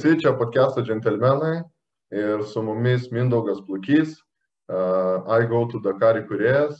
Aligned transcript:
Visi, 0.00 0.16
čia 0.16 0.30
podcast'o 0.32 0.80
džentelmenai 0.80 1.58
ir 2.16 2.40
su 2.48 2.62
mumis 2.64 3.10
Mindaugas 3.12 3.58
Plukys, 3.66 4.14
uh, 4.72 5.28
I 5.28 5.44
Go 5.44 5.66
to 5.68 5.76
Dakar 5.84 6.16
įkūrėjas. 6.22 6.78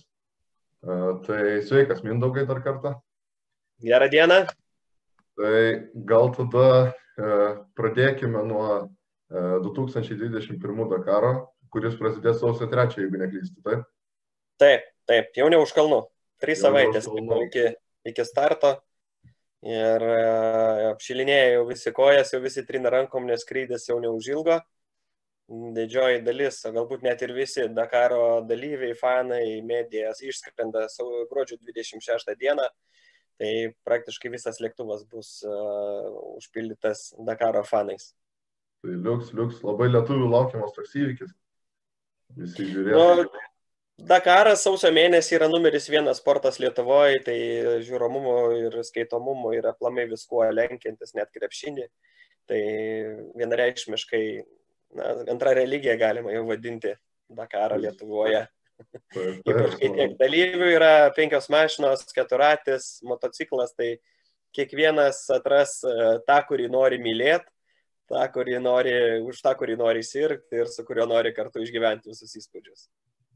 Uh, 0.80 1.18
tai 1.26 1.58
sveikas 1.60 2.00
Mindaugai 2.00 2.46
dar 2.48 2.62
kartą. 2.64 2.94
Gerą 3.84 4.08
dieną. 4.08 4.38
Tai 5.36 5.60
gal 6.08 6.32
tada 6.32 6.64
uh, 6.88 7.60
pradėkime 7.76 8.40
nuo 8.48 8.64
uh, 8.88 9.60
2021 9.68 10.88
Dakaro, 10.88 11.34
kuris 11.68 12.00
prasidės 12.00 12.40
sausio 12.40 12.72
3, 12.72 13.02
jeigu 13.04 13.20
neklystu, 13.20 13.60
taip? 13.68 13.84
Taip, 14.56 14.88
taip, 15.04 15.28
jau 15.36 15.52
ne 15.52 15.60
už 15.60 15.76
kalnų. 15.76 16.06
Trys 16.40 16.64
savaitės 16.64 17.12
iki, 17.44 17.68
iki 18.14 18.24
starto. 18.24 18.78
Ir 19.66 20.04
e, 20.08 20.20
apšilinėja 20.88 21.56
jau 21.56 21.64
visi 21.68 21.92
kojas, 21.92 22.32
jau 22.32 22.40
visi 22.40 22.64
trina 22.64 22.92
rankom, 22.92 23.26
nes 23.28 23.42
skrydis 23.44 23.88
jau 23.90 23.98
neužilgo. 24.00 24.60
Didžioji 25.50 26.22
dalis, 26.22 26.60
galbūt 26.62 27.02
net 27.02 27.24
ir 27.26 27.34
visi 27.34 27.66
Dakaro 27.74 28.40
dalyviai, 28.46 28.94
fanai, 28.96 29.58
medijas 29.66 30.22
išskrenda 30.22 30.86
gruodžio 31.28 31.58
26 31.58 32.36
dieną. 32.38 32.68
Tai 33.40 33.52
praktiškai 33.88 34.30
visas 34.30 34.60
lėktuvas 34.60 35.02
bus 35.10 35.40
uh, 35.48 36.08
užpildytas 36.36 37.14
Dakaro 37.26 37.64
fanais. 37.66 38.12
Tai 38.84 38.94
liuks, 38.94 39.32
liuks, 39.36 39.62
labai 39.64 39.90
lietuvių 39.90 40.28
laukiamas 40.30 40.76
toks 40.76 40.94
įvykis. 41.00 41.32
Visi 42.38 42.68
žiūrėjo. 42.70 43.00
Nu, 43.20 43.39
Dakaras 44.08 44.62
sausio 44.64 44.90
mėnesį 44.94 45.36
yra 45.36 45.48
numeris 45.50 45.88
vienas 45.90 46.20
sportas 46.22 46.58
Lietuvoje, 46.62 47.20
tai 47.26 47.36
žiūromumo 47.84 48.36
ir 48.56 48.78
skaitomumo 48.86 49.52
yra 49.56 49.72
plamai 49.76 50.06
viskuo 50.10 50.44
lenkiantis, 50.52 51.14
net 51.18 51.30
krepšinį. 51.34 51.86
Tai 52.50 52.60
vienareikšmiškai 53.38 54.22
na, 54.98 55.10
antra 55.30 55.52
religija 55.58 55.96
galima 56.00 56.32
jau 56.34 56.46
vadinti 56.48 56.94
Dakarą 57.30 57.78
Lietuvoje. 57.82 58.46
Ypač 59.14 59.76
kai 59.76 59.90
tiek 59.92 60.16
dalyvių 60.18 60.70
yra 60.74 60.92
penkios 61.16 61.50
mašinos, 61.52 62.06
keturatis, 62.16 62.88
motociklas, 63.06 63.74
tai 63.76 63.98
kiekvienas 64.56 65.26
atras 65.36 65.76
e, 65.84 65.96
tą, 66.26 66.38
kurį 66.48 66.70
nori 66.72 66.98
mylėti, 67.02 67.46
tą, 68.10 68.24
kurį 68.34 68.58
nori, 68.64 68.96
už 69.26 69.44
tą, 69.44 69.54
kurį 69.58 69.76
nori 69.80 70.02
sirgti 70.06 70.62
ir 70.62 70.72
su 70.72 70.84
kuriuo 70.88 71.06
nori 71.10 71.34
kartu 71.36 71.62
išgyventi 71.62 72.10
visus 72.10 72.34
įspūdžius. 72.40 72.88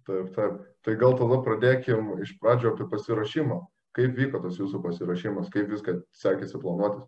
Taip, 0.04 0.34
taip. 0.36 0.60
Tai 0.84 0.94
gal 1.00 1.16
tada 1.16 1.40
pradėkim 1.44 2.14
iš 2.24 2.34
pradžio 2.40 2.74
apie 2.74 2.86
pasirašymą. 2.90 3.62
Kaip 3.94 4.16
vyko 4.18 4.40
tas 4.42 4.56
jūsų 4.58 4.80
pasirašymas, 4.84 5.52
kaip 5.54 5.70
viską 5.70 6.00
sekėsi 6.18 6.58
planuotis? 6.60 7.06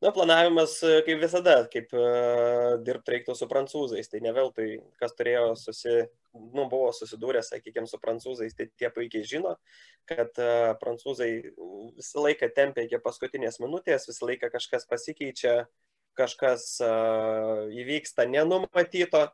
Na, 0.00 0.08
planavimas, 0.16 0.78
kaip 1.04 1.18
visada, 1.20 1.58
kaip 1.68 1.90
uh, 1.92 2.78
dirbti 2.86 3.12
reiktų 3.12 3.34
su 3.36 3.48
prancūzais. 3.50 4.08
Tai 4.08 4.20
ne 4.24 4.32
veltui, 4.32 4.78
kas 5.02 5.12
turėjo 5.18 5.50
susi, 5.60 5.96
nu, 6.32 6.64
buvo 6.70 6.88
susidūrę, 6.96 7.42
sakykime, 7.44 7.84
su 7.90 8.00
prancūzais, 8.00 8.54
tai 8.56 8.70
tie 8.80 8.88
puikiai 8.94 9.26
žino, 9.28 9.58
kad 10.08 10.32
uh, 10.40 10.70
prancūzai 10.80 11.28
visą 11.98 12.24
laiką 12.24 12.48
tempia 12.56 12.86
iki 12.86 13.02
paskutinės 13.04 13.60
minutės, 13.60 14.08
visą 14.08 14.30
laiką 14.30 14.48
kažkas 14.54 14.88
pasikeičia, 14.88 15.58
kažkas 16.16 16.70
uh, 16.86 17.68
įvyksta 17.68 18.24
nenumatyto 18.30 19.26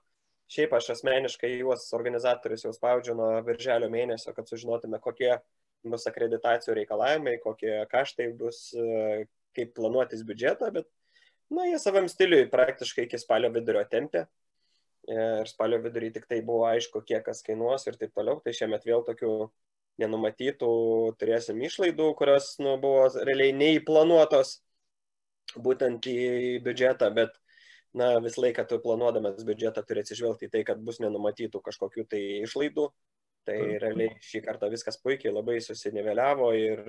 Šiaip 0.52 0.74
aš 0.78 0.92
asmeniškai 0.94 1.56
juos 1.56 1.88
organizatorius 1.96 2.64
jau 2.66 2.72
spaudžiu 2.74 3.16
nuo 3.18 3.30
virželio 3.46 3.88
mėnesio, 3.90 4.34
kad 4.36 4.46
sužinotume, 4.46 5.00
kokie 5.02 5.32
bus 5.86 6.06
akreditacijų 6.06 6.76
reikalavimai, 6.80 7.36
kokie 7.42 7.80
kaštai 7.90 8.28
bus, 8.38 8.68
kaip 9.56 9.74
planuotis 9.76 10.22
biudžetą, 10.26 10.70
bet, 10.74 10.88
na, 11.50 11.66
jie 11.66 11.78
savam 11.82 12.06
stiliui 12.10 12.46
praktiškai 12.52 13.06
iki 13.06 13.20
spalio 13.22 13.50
vidurio 13.54 13.82
tempė. 13.90 14.26
Ir 15.06 15.46
spalio 15.46 15.78
vidurį 15.84 16.10
tik 16.16 16.24
tai 16.26 16.40
buvo 16.42 16.64
aišku, 16.66 17.04
kiek 17.06 17.22
kas 17.28 17.44
kainuos 17.46 17.84
ir 17.86 17.94
taip 17.98 18.10
toliau. 18.16 18.40
Tai 18.42 18.54
šiemet 18.54 18.86
vėl 18.88 19.04
tokių 19.06 19.34
nenumatytų 20.02 20.70
turėsim 21.20 21.60
išlaidų, 21.62 22.08
kurios 22.18 22.56
nu, 22.58 22.74
buvo 22.82 23.06
realiai 23.14 23.54
neįplanuotos 23.54 24.56
būtent 25.62 26.08
į 26.10 26.58
biudžetą, 26.64 27.12
bet 27.14 27.38
na, 27.96 28.20
visą 28.20 28.44
laiką 28.44 28.64
tu 28.68 28.78
planuodamas 28.82 29.44
biudžetą 29.46 29.82
turi 29.88 30.02
atsižvelgti 30.04 30.48
į 30.48 30.52
tai, 30.52 30.62
kad 30.68 30.80
bus 30.84 31.00
nenumatytų 31.02 31.62
kažkokių 31.64 32.06
tai 32.12 32.22
išlaidų. 32.44 32.90
Tai 33.46 33.56
realiai 33.78 34.10
šį 34.26 34.40
kartą 34.42 34.66
viskas 34.72 34.96
puikiai 34.98 35.30
labai 35.30 35.60
susiniveliavo 35.62 36.48
ir 36.58 36.80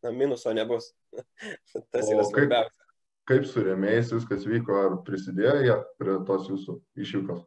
na, 0.00 0.12
minuso 0.16 0.52
nebus. 0.56 0.94
Tas 1.92 2.08
yra 2.08 2.24
svarbiausia. 2.24 2.86
Kaip, 3.28 3.44
su 3.46 3.62
rėmėjais 3.62 4.14
viskas 4.14 4.46
vyko, 4.48 4.78
ar 4.80 4.96
prisidėjo 5.06 5.58
jie 5.66 5.76
prie 6.00 6.16
tos 6.26 6.48
jūsų 6.48 6.78
iššūkos? 7.04 7.44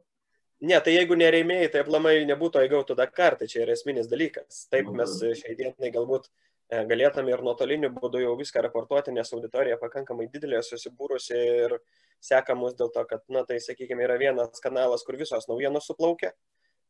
Ne, 0.63 0.77
tai 0.85 0.93
jeigu 0.93 1.17
nerėmėjai, 1.19 1.71
tai 1.73 1.81
aplamai 1.83 2.13
nebūtų 2.29 2.61
įgautų 2.69 2.95
Dakar, 2.95 3.35
tai 3.41 3.49
čia 3.51 3.65
yra 3.65 3.73
esminis 3.75 4.07
dalykas. 4.07 4.67
Taip, 4.71 4.93
mes 4.95 5.17
šiai 5.41 5.57
dienai 5.59 5.89
galbūt 5.91 6.29
e, 6.29 6.85
galėtume 6.87 7.33
ir 7.33 7.43
nuotoliniu 7.43 7.89
būdu 7.97 8.21
jau 8.21 8.37
viską 8.39 8.63
raportuoti, 8.63 9.11
nes 9.17 9.33
auditorija 9.35 9.81
pakankamai 9.81 10.29
didelė, 10.31 10.61
susibūrusi 10.63 11.41
ir 11.65 11.75
uh, 11.75 11.83
seka 12.23 12.55
mus 12.57 12.75
dėl 12.79 12.91
to, 12.93 13.03
kad, 13.09 13.23
na, 13.31 13.43
tai, 13.47 13.59
sakykime, 13.63 14.05
yra 14.05 14.17
vienas 14.21 14.63
kanalas, 14.63 15.03
kur 15.05 15.19
visos 15.19 15.49
naujienos 15.49 15.89
suplaukia. 15.89 16.33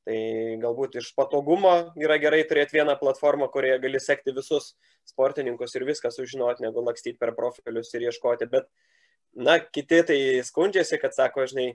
Tai 0.04 0.16
galbūt 0.60 0.98
iš 1.00 1.14
patogumo 1.16 1.72
yra 2.00 2.18
gerai 2.20 2.42
turėti 2.48 2.76
vieną 2.76 2.98
platformą, 3.00 3.48
kurioje 3.52 3.80
gali 3.86 4.02
sekti 4.04 4.34
visus 4.36 4.74
sportininkus 5.08 5.78
ir 5.78 5.86
viską 5.88 6.12
sužinoti, 6.12 6.66
negu 6.66 6.84
lakstyti 6.84 7.20
per 7.22 7.32
profilius 7.38 7.94
ir 7.96 8.10
ieškoti. 8.10 8.50
Bet, 8.52 8.68
na, 9.32 9.62
kiti 9.64 10.02
tai 10.10 10.20
skundžiasi, 10.44 11.00
kad, 11.00 11.16
sako, 11.16 11.48
žinai, 11.48 11.70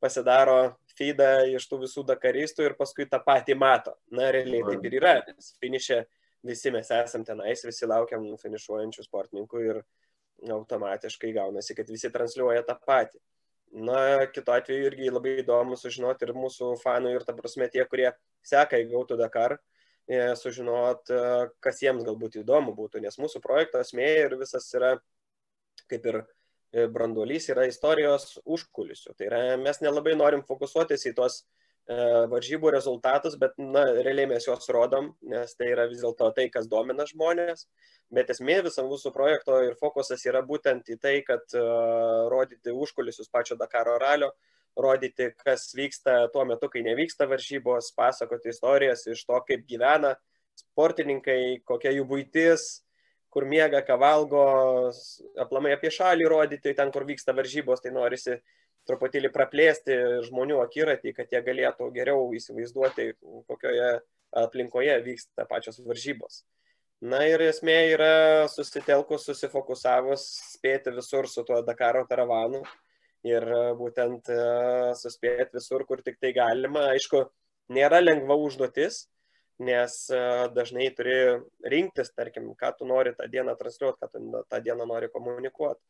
pasidaro 0.00 0.58
feedą 0.96 1.44
iš 1.52 1.68
tų 1.68 1.82
visų 1.84 2.06
dakaristų 2.08 2.70
ir 2.70 2.76
paskui 2.78 3.06
tą 3.10 3.20
patį 3.24 3.56
mato. 3.60 3.94
Na, 4.12 4.30
realiai 4.32 4.64
taip 4.64 4.88
ir 4.88 4.98
yra, 5.02 5.18
nes 5.28 5.52
finišė 5.60 6.00
visi 6.44 6.72
mes 6.72 6.90
esam 6.92 7.24
tenais, 7.24 7.64
visi 7.64 7.88
laukiam 7.88 8.24
finišuojančių 8.40 9.04
sportininkų 9.06 9.62
ir 9.68 9.84
automatiškai 10.42 11.32
gaunasi, 11.36 11.76
kad 11.76 11.90
visi 11.90 12.10
transliuoja 12.12 12.64
tą 12.66 12.76
patį. 12.86 13.20
Na, 13.74 14.26
kitu 14.30 14.52
atveju 14.54 14.86
irgi 14.86 15.10
labai 15.10 15.38
įdomu 15.42 15.76
sužinoti 15.78 16.28
ir 16.28 16.34
mūsų 16.36 16.76
fanų 16.82 17.16
ir, 17.16 17.24
ta 17.26 17.34
prasme, 17.34 17.66
tie, 17.72 17.82
kurie 17.90 18.12
seka 18.46 18.78
į 18.78 18.86
Gautų 18.92 19.18
Dakar, 19.18 19.56
e, 20.06 20.20
sužinot, 20.38 21.10
e, 21.10 21.48
kas 21.64 21.82
jiems 21.82 22.06
galbūt 22.06 22.38
įdomu 22.44 22.76
būtų, 22.76 23.02
nes 23.02 23.18
mūsų 23.18 23.42
projekto 23.42 23.82
esmė 23.82 24.06
ir 24.28 24.36
visas 24.38 24.68
yra 24.78 24.92
kaip 25.90 26.06
ir 26.06 26.20
e, 26.20 26.86
branduolys 26.86 27.48
yra 27.50 27.66
istorijos 27.66 28.38
užkulisių. 28.44 29.16
Tai 29.18 29.28
yra, 29.28 29.42
mes 29.60 29.82
nelabai 29.82 30.14
norim 30.18 30.44
fokusuotis 30.46 31.08
į 31.10 31.14
tos 31.18 31.42
varžybų 31.86 32.70
rezultatus, 32.72 33.36
bet 33.36 33.58
na, 33.60 33.84
realiai 33.92 34.26
mes 34.30 34.46
juos 34.46 34.68
rodom, 34.72 35.10
nes 35.20 35.54
tai 35.54 35.68
yra 35.74 35.84
vis 35.90 36.00
dėlto 36.00 36.30
tai, 36.36 36.48
kas 36.48 36.66
domina 36.68 37.04
žmonės. 37.04 37.66
Bet 38.14 38.30
esmė 38.30 38.62
viso 38.64 38.84
mūsų 38.86 39.12
projekto 39.12 39.60
ir 39.64 39.76
fokusas 39.76 40.24
yra 40.24 40.40
būtent 40.42 40.88
į 40.88 40.98
tai, 41.00 41.14
kad 41.26 41.44
uh, 41.56 42.28
rodyti 42.32 42.72
užkulisius 42.72 43.28
pačio 43.28 43.56
Dakaro 43.60 43.98
ralio, 43.98 44.30
rodyti, 44.76 45.30
kas 45.44 45.72
vyksta 45.76 46.28
tuo 46.32 46.44
metu, 46.48 46.70
kai 46.72 46.82
nevyksta 46.86 47.28
varžybos, 47.28 47.92
pasakoti 47.96 48.50
istorijas 48.52 49.06
iš 49.06 49.24
to, 49.28 49.36
kaip 49.46 49.68
gyvena 49.68 50.14
sportininkai, 50.56 51.60
kokia 51.66 51.92
jų 51.94 52.06
būtis, 52.08 52.66
kur 53.34 53.44
miega, 53.50 53.82
ką 53.82 53.98
valgo, 53.98 54.44
aplamai 55.42 55.74
apie 55.74 55.90
šalį 55.94 56.28
rodyti, 56.30 56.74
ten, 56.78 56.92
kur 56.94 57.06
vyksta 57.06 57.34
varžybos, 57.34 57.82
tai 57.82 57.90
norisi 57.94 58.38
truputėlį 58.88 59.30
praplėsti 59.34 59.96
žmonių 60.28 60.60
akiratį, 60.64 61.14
kad 61.16 61.32
jie 61.32 61.40
galėtų 61.44 61.88
geriau 61.94 62.26
įsivaizduoti, 62.36 63.12
kokioje 63.48 63.94
aplinkoje 64.44 64.98
vyksta 65.06 65.46
pačios 65.48 65.80
varžybos. 65.84 66.42
Na 67.04 67.20
ir 67.28 67.42
esmė 67.44 67.74
yra 67.92 68.46
susitelkus, 68.48 69.26
susifokusavus, 69.28 70.24
spėti 70.54 70.94
visur 70.94 71.28
su 71.28 71.42
tuo 71.44 71.58
Dakaro 71.66 72.04
karavanu 72.08 72.62
ir 73.26 73.44
e, 73.44 73.62
būtent 73.76 74.30
e, 74.32 74.38
suspėti 74.96 75.58
visur, 75.58 75.84
kur 75.88 76.00
tik 76.06 76.16
tai 76.22 76.32
galima. 76.36 76.86
Aišku, 76.94 77.24
nėra 77.76 78.00
lengva 78.00 78.38
užduotis, 78.40 79.04
nes 79.62 79.98
e, 80.10 80.22
dažnai 80.56 80.88
turi 80.96 81.18
rinktis, 81.70 82.10
tarkim, 82.16 82.50
ką 82.58 82.72
tu 82.78 82.88
nori 82.88 83.14
tą 83.14 83.28
dieną 83.30 83.54
transliuoti, 83.60 84.00
ką 84.02 84.10
tu 84.12 84.42
tą 84.50 84.62
dieną 84.64 84.88
nori 84.90 85.10
komunikuoti. 85.12 85.80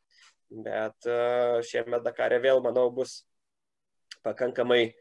Bet 0.65 1.07
šiame 1.65 1.97
Dakare 2.05 2.37
vėl, 2.37 2.61
manau, 2.61 2.91
bus 2.93 3.23
pakankamai 4.21 4.93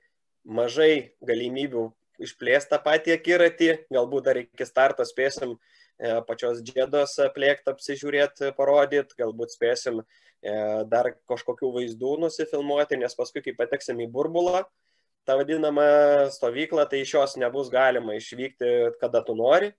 mažai 0.45 1.13
galimybių 1.21 1.91
išplėsti 2.25 2.73
tą 2.73 2.79
patį 2.81 3.13
akiratį, 3.19 3.69
galbūt 3.93 4.31
dar 4.31 4.41
iki 4.41 4.65
starto 4.65 5.05
spėsim 5.05 5.59
E, 5.95 6.11
pačios 6.27 6.59
džėdos 6.67 7.15
plėktą 7.37 7.75
apsižiūrėti, 7.75 8.51
parodyti, 8.57 9.15
galbūt 9.21 9.53
spėsim 9.55 10.01
e, 10.03 10.55
dar 10.91 11.13
kažkokių 11.31 11.71
vaizdų 11.77 12.17
nusifilmuoti, 12.25 12.99
nes 12.99 13.15
paskui, 13.15 13.45
kai 13.45 13.55
pateksim 13.55 14.03
į 14.03 14.09
burbulą, 14.17 14.65
tą 15.29 15.39
vadinamą 15.41 15.87
stovyklą, 16.35 16.85
tai 16.91 17.03
iš 17.05 17.15
jos 17.17 17.37
nebus 17.41 17.71
galima 17.73 18.17
išvykti, 18.19 18.71
kada 19.01 19.23
tu 19.25 19.37
nori, 19.39 19.73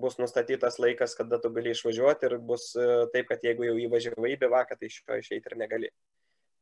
bus 0.00 0.18
nustatytas 0.20 0.78
laikas, 0.82 1.16
kada 1.16 1.38
tu 1.40 1.50
gali 1.52 1.72
išvažiuoti 1.72 2.28
ir 2.28 2.36
bus 2.38 2.70
e, 2.76 2.86
taip, 3.14 3.28
kad 3.30 3.44
jeigu 3.44 3.64
jau 3.68 3.76
įvažiavai 3.86 4.34
į 4.34 4.40
bivaką, 4.44 4.76
tai 4.76 4.90
iš 4.90 5.02
jo 5.02 5.20
išeiti 5.22 5.52
ir 5.52 5.58
negali. 5.60 5.92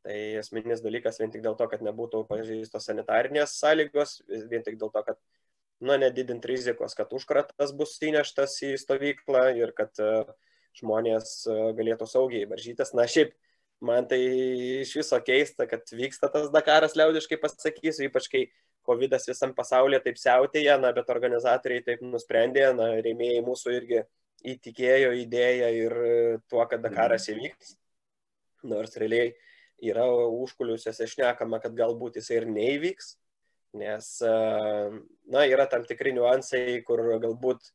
Tai 0.05 0.17
esminis 0.39 0.83
dalykas 0.85 1.17
vien 1.19 1.31
tik 1.33 1.41
dėl 1.43 1.57
to, 1.57 1.67
kad 1.71 1.81
nebūtų 1.83 2.25
pažįstos 2.29 2.85
sanitarinės 2.87 3.57
sąlygos, 3.59 4.19
vien 4.51 4.63
tik 4.63 4.77
dėl 4.79 4.91
to, 4.93 5.01
kad 5.07 5.19
nu, 5.81 5.97
nedidint 5.99 6.45
rizikos, 6.45 6.95
kad 6.95 7.11
užkratas 7.15 7.73
bus 7.75 7.97
įneštas 8.05 8.55
į 8.67 8.75
stovyklą 8.79 9.47
ir 9.59 9.73
kad 9.75 9.91
e, 9.99 10.11
žmonės 10.79 11.41
e, 11.49 11.57
galėtų 11.79 12.07
saugiai 12.07 12.47
varžytis. 12.51 12.93
Na 12.95 13.07
šiaip, 13.09 13.33
man 13.83 14.07
tai 14.07 14.19
iš 14.81 14.93
viso 14.99 15.19
keista, 15.25 15.67
kad 15.69 15.87
vyksta 15.91 16.29
tas 16.31 16.51
Dakaras, 16.53 16.95
liaudiškai 16.97 17.39
pasakysiu, 17.41 18.07
ypač 18.09 18.29
kai 18.31 18.45
COVID 18.85 19.15
visam 19.17 19.53
pasaulyje 19.57 20.03
taip 20.05 20.19
siautėja, 20.21 20.77
na, 20.81 20.91
bet 20.95 21.09
organizatoriai 21.09 21.83
taip 21.85 22.03
nusprendė, 22.05 22.69
na, 22.77 22.91
rėmėjai 23.05 23.41
mūsų 23.45 23.73
irgi 23.79 24.03
įtikėjo 24.45 25.11
idėją 25.23 25.71
ir 25.73 25.97
tuo, 26.49 26.63
kad 26.69 26.83
Dakaras 26.85 27.27
mhm. 27.29 27.41
įvyks. 27.41 27.75
Nors 28.65 28.95
realiai 28.97 29.33
yra 29.83 30.05
užkuliusiuose 30.09 31.07
šnekama, 31.09 31.59
kad 31.61 31.75
galbūt 31.77 32.19
jisai 32.21 32.39
ir 32.39 32.49
neįvyks, 32.49 33.15
nes, 33.75 34.11
na, 34.23 35.47
yra 35.49 35.65
tam 35.69 35.83
tikri 35.85 36.13
niuansai, 36.15 36.79
kur 36.87 37.03
galbūt 37.21 37.73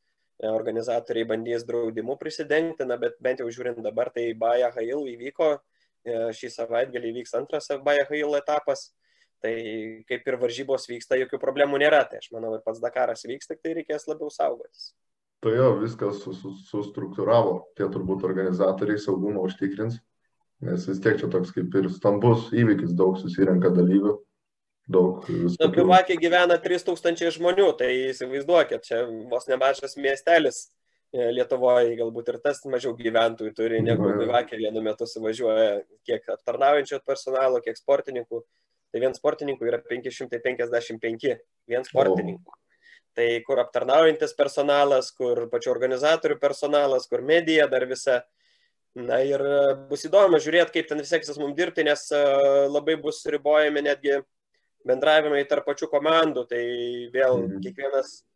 organizatoriai 0.49 1.27
bandys 1.29 1.63
draudimu 1.67 2.15
prisidengti, 2.17 2.87
na, 2.89 2.97
bet 2.97 3.19
bent 3.21 3.43
jau 3.43 3.49
žiūrint 3.53 3.83
dabar, 3.85 4.09
tai 4.09 4.31
Baja 4.33 4.71
Hail 4.73 5.05
įvyko, 5.11 5.51
e, 5.53 5.80
šį 6.07 6.49
savaitgalį 6.55 7.13
vyks 7.19 7.37
antras 7.37 7.71
Baja 7.85 8.07
Hail 8.09 8.35
etapas, 8.39 8.89
tai 9.41 9.53
kaip 10.09 10.27
ir 10.27 10.37
varžybos 10.41 10.87
vyksta, 10.89 11.19
jokių 11.21 11.39
problemų 11.41 11.81
nėra, 11.81 12.03
tai 12.09 12.21
aš 12.21 12.29
manau 12.35 12.53
ir 12.57 12.65
pats 12.65 12.81
Dakaras 12.83 13.25
vyks, 13.25 13.49
tik 13.49 13.61
tai 13.61 13.75
reikės 13.79 14.07
labiau 14.09 14.29
saugotis. 14.33 14.91
Tai 15.41 15.55
jo, 15.55 15.71
viskas 15.81 16.21
sustruktūravo, 16.69 17.73
tie 17.77 17.87
turbūt 17.89 18.27
organizatoriai 18.27 19.01
saugumą 19.01 19.47
užtikrins 19.47 19.97
nes 20.61 20.85
vis 20.87 20.99
tiek 21.01 21.17
čia 21.19 21.29
toks 21.31 21.53
kaip 21.55 21.73
ir 21.77 21.87
stambus 21.93 22.49
įvykis, 22.53 22.93
daug 22.97 23.17
susirenka 23.19 23.71
dalyvių. 23.73 24.19
Daug. 24.91 25.25
Na, 25.29 25.69
Bivakė 25.71 26.17
gyvena 26.19 26.57
3000 26.59 27.31
žmonių, 27.37 27.69
tai 27.79 27.89
įsivaizduokit, 28.09 28.83
čia 28.89 29.03
vos 29.31 29.45
nemažas 29.47 29.93
miestelis 29.95 30.65
e, 30.65 30.69
Lietuvoje, 31.11 31.97
galbūt 31.99 32.29
ir 32.31 32.37
tas 32.39 32.61
mažiau 32.71 32.93
gyventojų 32.95 33.51
turi, 33.55 33.81
negu 33.83 34.13
Bivakė 34.15 34.55
vienu 34.61 34.79
metu 34.85 35.03
suvažiuoja 35.09 35.81
kiek 36.07 36.29
aptarnaujančio 36.37 37.01
personalo, 37.03 37.59
kiek 37.65 37.75
sportininkų. 37.75 38.39
Tai 38.91 38.99
vien 39.03 39.15
sportininkų 39.15 39.67
yra 39.67 39.79
555, 39.83 41.35
vien 41.67 41.87
sportininkų. 41.87 42.51
O. 42.51 42.61
Tai 43.15 43.27
kur 43.43 43.59
aptarnaujantis 43.59 44.31
personalas, 44.37 45.11
kur 45.15 45.45
pačių 45.51 45.71
organizatorių 45.73 46.37
personalas, 46.39 47.07
kur 47.11 47.23
medija 47.27 47.67
dar 47.71 47.87
visa. 47.89 48.21
Na 48.95 49.21
ir 49.23 49.39
e, 49.39 49.59
bus 49.87 50.03
įdomu 50.03 50.39
žiūrėti, 50.43 50.73
kaip 50.75 50.89
ten 50.89 50.99
seksis 51.07 51.37
mums 51.39 51.55
dirbti, 51.55 51.85
nes 51.87 52.01
e, 52.11 52.19
labai 52.67 52.97
bus 52.99 53.21
ribojami 53.31 53.85
netgi 53.85 54.17
bendravimai 54.87 55.45
tarp 55.47 55.69
pačių 55.69 55.87
komandų. 55.91 56.43
Tai 56.49 56.63
vėl 57.13 57.37
mhm. 57.39 57.61
kiekvienas, 57.63 58.17
e, 58.19 58.30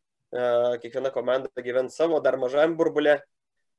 kiekviena 0.83 1.11
komanda 1.15 1.63
gyvens 1.63 1.95
savo 1.97 2.19
dar 2.23 2.37
mažam 2.41 2.75
burbulė, 2.77 3.19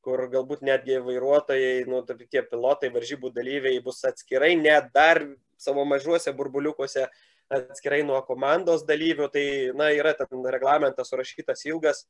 kur 0.07 0.23
galbūt 0.31 0.63
netgi 0.67 1.01
vairuotojai, 1.03 1.87
nu, 1.91 2.03
tie 2.07 2.43
pilotai, 2.47 2.93
varžybų 2.95 3.33
dalyviai 3.35 3.81
bus 3.83 4.05
atskirai, 4.07 4.55
net 4.59 4.93
dar 4.95 5.23
savo 5.59 5.85
mažuose 5.89 6.31
burbuliukuose 6.37 7.09
atskirai 7.51 8.03
nuo 8.07 8.21
komandos 8.27 8.85
dalyvių. 8.87 9.29
Tai, 9.35 9.47
na, 9.79 9.91
yra 9.95 10.15
ten 10.19 10.47
reglamentas 10.55 11.11
surašytas 11.11 11.67
ilgas, 11.67 12.05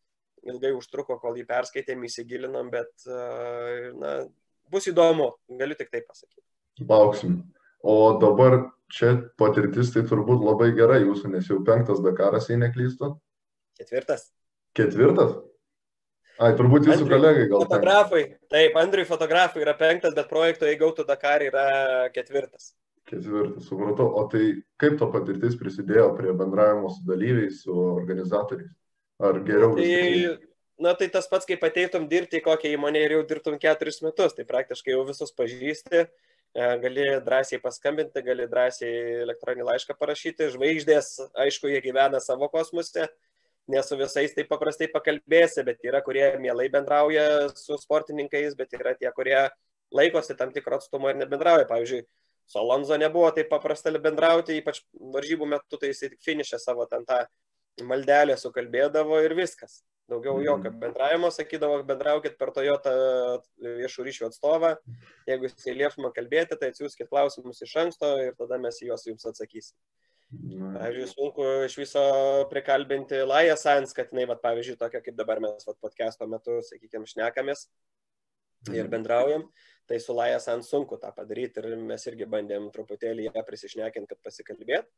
ilgai 0.46 0.74
užtruko, 0.76 1.16
kol 1.22 1.40
jį 1.40 1.46
perskaitėm, 1.48 2.04
įsigilinom, 2.08 2.68
bet, 2.72 2.92
na, 3.96 4.16
bus 4.72 4.88
įdomu, 4.92 5.32
galiu 5.60 5.78
tik 5.78 5.92
tai 5.92 6.04
pasakyti. 6.04 6.44
Lauksim. 6.88 7.40
O 7.86 8.16
dabar 8.20 8.58
čia 8.92 9.14
patirtis 9.38 9.92
tai 9.94 10.02
turbūt 10.08 10.44
labai 10.44 10.72
gera 10.76 10.98
jūsų, 11.00 11.30
nes 11.32 11.48
jau 11.48 11.62
penktas 11.64 12.02
Dakaras, 12.04 12.50
jei 12.50 12.60
neklystu. 12.60 13.14
Ketvirtas. 13.76 14.30
Ketvirtas? 14.76 15.36
Ai, 16.36 16.50
turbūt 16.56 16.84
jūsų 16.84 17.06
Andriui, 17.06 17.12
kolegai 17.14 17.44
gal. 17.48 17.62
Fotografai, 17.64 18.22
taip, 18.52 18.74
Andriui 18.76 19.06
fotografai 19.08 19.62
yra 19.64 19.72
penktas, 19.76 20.12
bet 20.16 20.28
projekto 20.28 20.68
įgautų 20.68 21.06
Dakar 21.08 21.44
yra 21.46 21.68
ketvirtas. 22.12 22.74
Ketvirtas, 23.08 23.68
supratau. 23.70 24.10
O 24.18 24.26
tai 24.28 24.42
kaip 24.82 24.98
to 25.00 25.08
patirtis 25.12 25.56
prisidėjo 25.56 26.10
prie 26.18 26.34
bendravimo 26.36 26.90
su 26.92 27.06
dalyviais, 27.08 27.62
su 27.64 27.72
organizatoriais? 27.72 28.68
Ar 29.22 29.40
geriau? 29.46 29.72
Tai, 29.78 30.50
na 30.84 30.92
tai 30.98 31.08
tas 31.14 31.28
pats, 31.30 31.48
kaip 31.48 31.62
ateitum 31.64 32.04
dirbti 32.10 32.42
į 32.42 32.44
kokią 32.44 32.74
įmonę 32.76 33.04
ir 33.06 33.16
jau 33.16 33.22
dirbtum 33.30 33.56
keturis 33.62 34.02
metus, 34.04 34.36
tai 34.36 34.44
praktiškai 34.48 34.92
jau 34.92 35.06
visus 35.08 35.32
pažįsti, 35.38 36.02
e, 36.04 36.66
gali 36.82 37.06
drąsiai 37.24 37.62
paskambinti, 37.62 38.24
gali 38.26 38.48
drąsiai 38.50 39.22
elektroninį 39.22 39.70
laišką 39.70 39.96
parašyti, 39.96 40.50
žvaigždės, 40.52 41.14
aišku, 41.46 41.72
jie 41.72 41.80
gyvena 41.86 42.20
savo 42.20 42.50
kosmose, 42.52 43.08
nes 43.68 43.88
su 43.88 43.98
visais 43.98 44.34
taip 44.34 44.48
paprastai 44.50 44.88
pakalbėsi, 44.92 45.64
bet 45.66 45.82
yra, 45.86 46.02
kurie 46.06 46.28
mielai 46.42 46.68
bendrauja 46.72 47.48
su 47.54 47.78
sportininkais, 47.82 48.54
bet 48.58 48.76
yra 48.78 48.94
tie, 48.98 49.10
kurie 49.16 49.40
laikosi 49.94 50.36
tam 50.38 50.52
tikro 50.54 50.78
atstumo 50.78 51.10
ir 51.10 51.18
nebendrauja. 51.18 51.66
Pavyzdžiui, 51.70 52.04
su 52.46 52.60
Alonso 52.62 52.98
nebuvo 53.00 53.32
taip 53.34 53.50
paprasta 53.50 53.90
bendrauti, 53.98 54.60
ypač 54.60 54.82
varžybų 55.16 55.50
metu, 55.56 55.80
tai 55.80 55.90
jisai 55.92 56.12
tik 56.14 56.22
finišę 56.26 56.62
savo 56.62 56.86
ten 56.90 57.04
tą 57.08 57.24
maldelę 57.84 58.38
sukalbėdavo 58.40 59.20
ir 59.24 59.34
viskas. 59.36 59.82
Daugiau 60.06 60.38
jokio 60.38 60.70
mhm. 60.70 60.78
bendravimo, 60.78 61.32
sakydavo, 61.34 61.80
bendraukit 61.86 62.36
per 62.38 62.52
Toyota 62.54 62.92
viešų 63.58 64.06
ryšių 64.06 64.28
atstovą. 64.28 64.76
Jeigu 65.26 65.48
jis 65.48 65.66
lieps 65.74 65.98
man 65.98 66.14
kalbėti, 66.14 66.58
tai 66.60 66.70
atsiųskit 66.70 67.10
klausimus 67.10 67.64
iš 67.66 67.74
anksto 67.82 68.12
ir 68.22 68.36
tada 68.38 68.60
mes 68.62 68.78
juos 68.84 69.02
jums 69.08 69.26
atsakysim. 69.26 69.74
Pavyzdžiui, 70.30 71.08
sunku 71.12 71.44
iš 71.68 71.76
viso 71.78 72.02
prikalbinti 72.50 73.22
Laja 73.22 73.54
Sans, 73.60 73.92
kad 73.94 74.10
jinai, 74.10 74.26
vat, 74.30 74.42
pavyzdžiui, 74.42 74.78
tokia 74.80 75.00
kaip 75.04 75.18
dabar 75.18 75.40
mes 75.44 75.68
vat, 75.68 75.78
podcast'o 75.82 76.26
metu, 76.30 76.58
sakykime, 76.66 77.06
šnekamės 77.08 77.68
ir 78.72 78.82
mhm. 78.82 78.90
bendraujam, 78.90 79.44
tai 79.86 80.00
su 80.02 80.16
Laja 80.16 80.40
Sans 80.42 80.66
sunku 80.66 80.98
tą 80.98 81.12
padaryti 81.14 81.62
ir 81.62 81.76
mes 81.78 82.08
irgi 82.10 82.26
bandėm 82.30 82.72
truputėlį 82.74 83.28
ją 83.28 83.46
prisišnekinti, 83.46 84.10
kad 84.10 84.26
pasikalbėt 84.26 84.90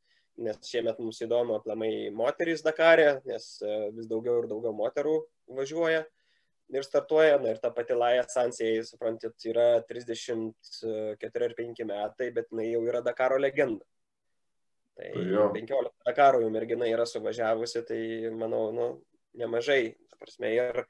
nes 0.42 0.61
šiemet 0.70 1.00
mums 1.02 1.18
įdomu 1.25 1.56
aplamai 1.58 2.11
moterys 2.14 2.62
Dakarė, 2.66 3.18
nes 3.28 3.50
e, 3.62 3.75
vis 3.97 4.08
daugiau 4.11 4.42
ir 4.42 4.49
daugiau 4.50 4.75
moterų 4.76 5.16
važiuoja 5.58 6.04
ir 6.75 6.87
startuoja. 6.87 7.38
Na 7.42 7.54
ir 7.54 7.61
ta 7.62 7.73
pati 7.75 7.97
Laja 7.97 8.25
Sansijai, 8.30 8.85
suprantat, 8.87 9.37
yra 9.49 9.68
34 9.88 11.49
ar 11.49 11.56
5 11.58 11.87
metai, 11.88 12.30
bet 12.35 12.52
jinai 12.52 12.70
jau 12.70 12.85
yra 12.87 13.02
Dakaro 13.04 13.40
legenda. 13.40 13.85
Tai, 14.98 15.10
tai 15.14 15.24
jo. 15.30 15.48
15 15.54 15.92
Dakaro 16.08 16.42
jau 16.42 16.50
mergina 16.50 16.88
yra 16.90 17.06
suvažiavusi, 17.06 17.84
tai 17.86 18.00
manau, 18.34 18.68
nu, 18.74 18.86
nemažai. 19.38 19.94
Ta 20.10 20.18
prasme, 20.18 20.50
ir 20.56 20.80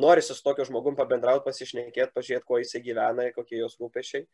norisi 0.00 0.32
su 0.32 0.44
tokiu 0.44 0.64
žmogum 0.68 0.96
pabendrauti, 0.96 1.44
pasišnekėti, 1.44 2.14
pažiūrėti, 2.14 2.46
kuo 2.48 2.62
jisai 2.62 2.80
gyvena, 2.84 3.28
kokie 3.34 3.60
jos 3.60 3.76
rūpešiai. 3.82 4.24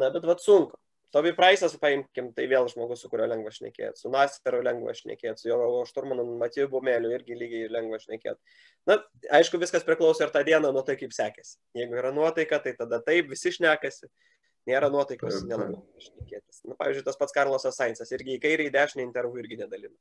Na, 0.00 0.10
bet 0.10 0.26
vad 0.26 0.42
sunku. 0.42 0.80
Toby 1.12 1.34
Price'as, 1.36 1.74
paimkim, 1.76 2.30
tai 2.32 2.46
vėl 2.48 2.64
žmogus, 2.72 3.02
su 3.04 3.08
kuriuo 3.12 3.26
lengva 3.28 3.50
šnekėti, 3.52 4.00
su 4.00 4.08
Nasteru 4.10 4.62
lengva 4.64 4.94
šnekėti, 4.96 5.42
su 5.42 5.50
jo 5.50 5.82
šturmanu 5.84 6.24
Matiju 6.40 6.70
Bumeliu 6.72 7.10
irgi 7.12 7.36
lygiai 7.36 7.68
lengva 7.68 7.98
šnekėti. 8.00 8.40
Na, 8.88 8.96
aišku, 9.36 9.60
viskas 9.60 9.84
priklauso 9.84 10.24
ir 10.24 10.32
tą 10.32 10.40
dieną 10.48 10.70
nuo 10.72 10.80
tai, 10.86 10.96
kaip 10.96 11.12
sekėsi. 11.12 11.58
Jeigu 11.76 12.00
yra 12.00 12.14
nuotaika, 12.16 12.62
tai 12.64 12.72
tada 12.78 13.02
taip, 13.04 13.28
visi 13.28 13.52
šnekasi. 13.58 14.08
Nėra 14.68 14.92
nuotaikos, 14.92 15.40
nelabai 15.48 15.80
šnekėtis. 15.98 16.62
Na, 16.68 16.76
pavyzdžiui, 16.78 17.06
tas 17.08 17.18
pats 17.18 17.34
Karlosas 17.34 17.78
Sainsas 17.80 18.12
irgi 18.14 18.36
į 18.36 18.42
kairį, 18.44 18.68
į 18.70 18.74
dešinę 18.76 19.02
intervų 19.08 19.42
irgi 19.42 19.58
nedalina. 19.64 19.96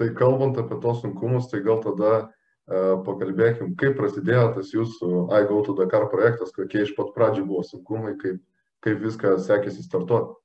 Tai 0.00 0.10
kalbant 0.16 0.60
apie 0.60 0.76
tos 0.82 1.00
sunkumus, 1.00 1.48
tai 1.48 1.62
gal 1.64 1.80
tada 1.84 2.12
uh, 2.20 3.00
pakalbėkim, 3.06 3.72
kaip 3.80 3.96
prasidėjo 3.96 4.44
tas 4.58 4.74
jūsų 4.76 5.30
I 5.32 5.48
Go 5.48 5.62
to 5.64 5.76
Dakar 5.78 6.10
projektas, 6.12 6.52
kokie 6.56 6.84
iš 6.84 6.92
pat 6.98 7.14
pradžių 7.16 7.46
buvo 7.48 7.64
sunkumai, 7.64 8.12
kaip 8.20 8.42
kaip 8.84 9.00
viską 9.04 9.36
sekėsi 9.44 9.84
startuoti? 9.84 10.36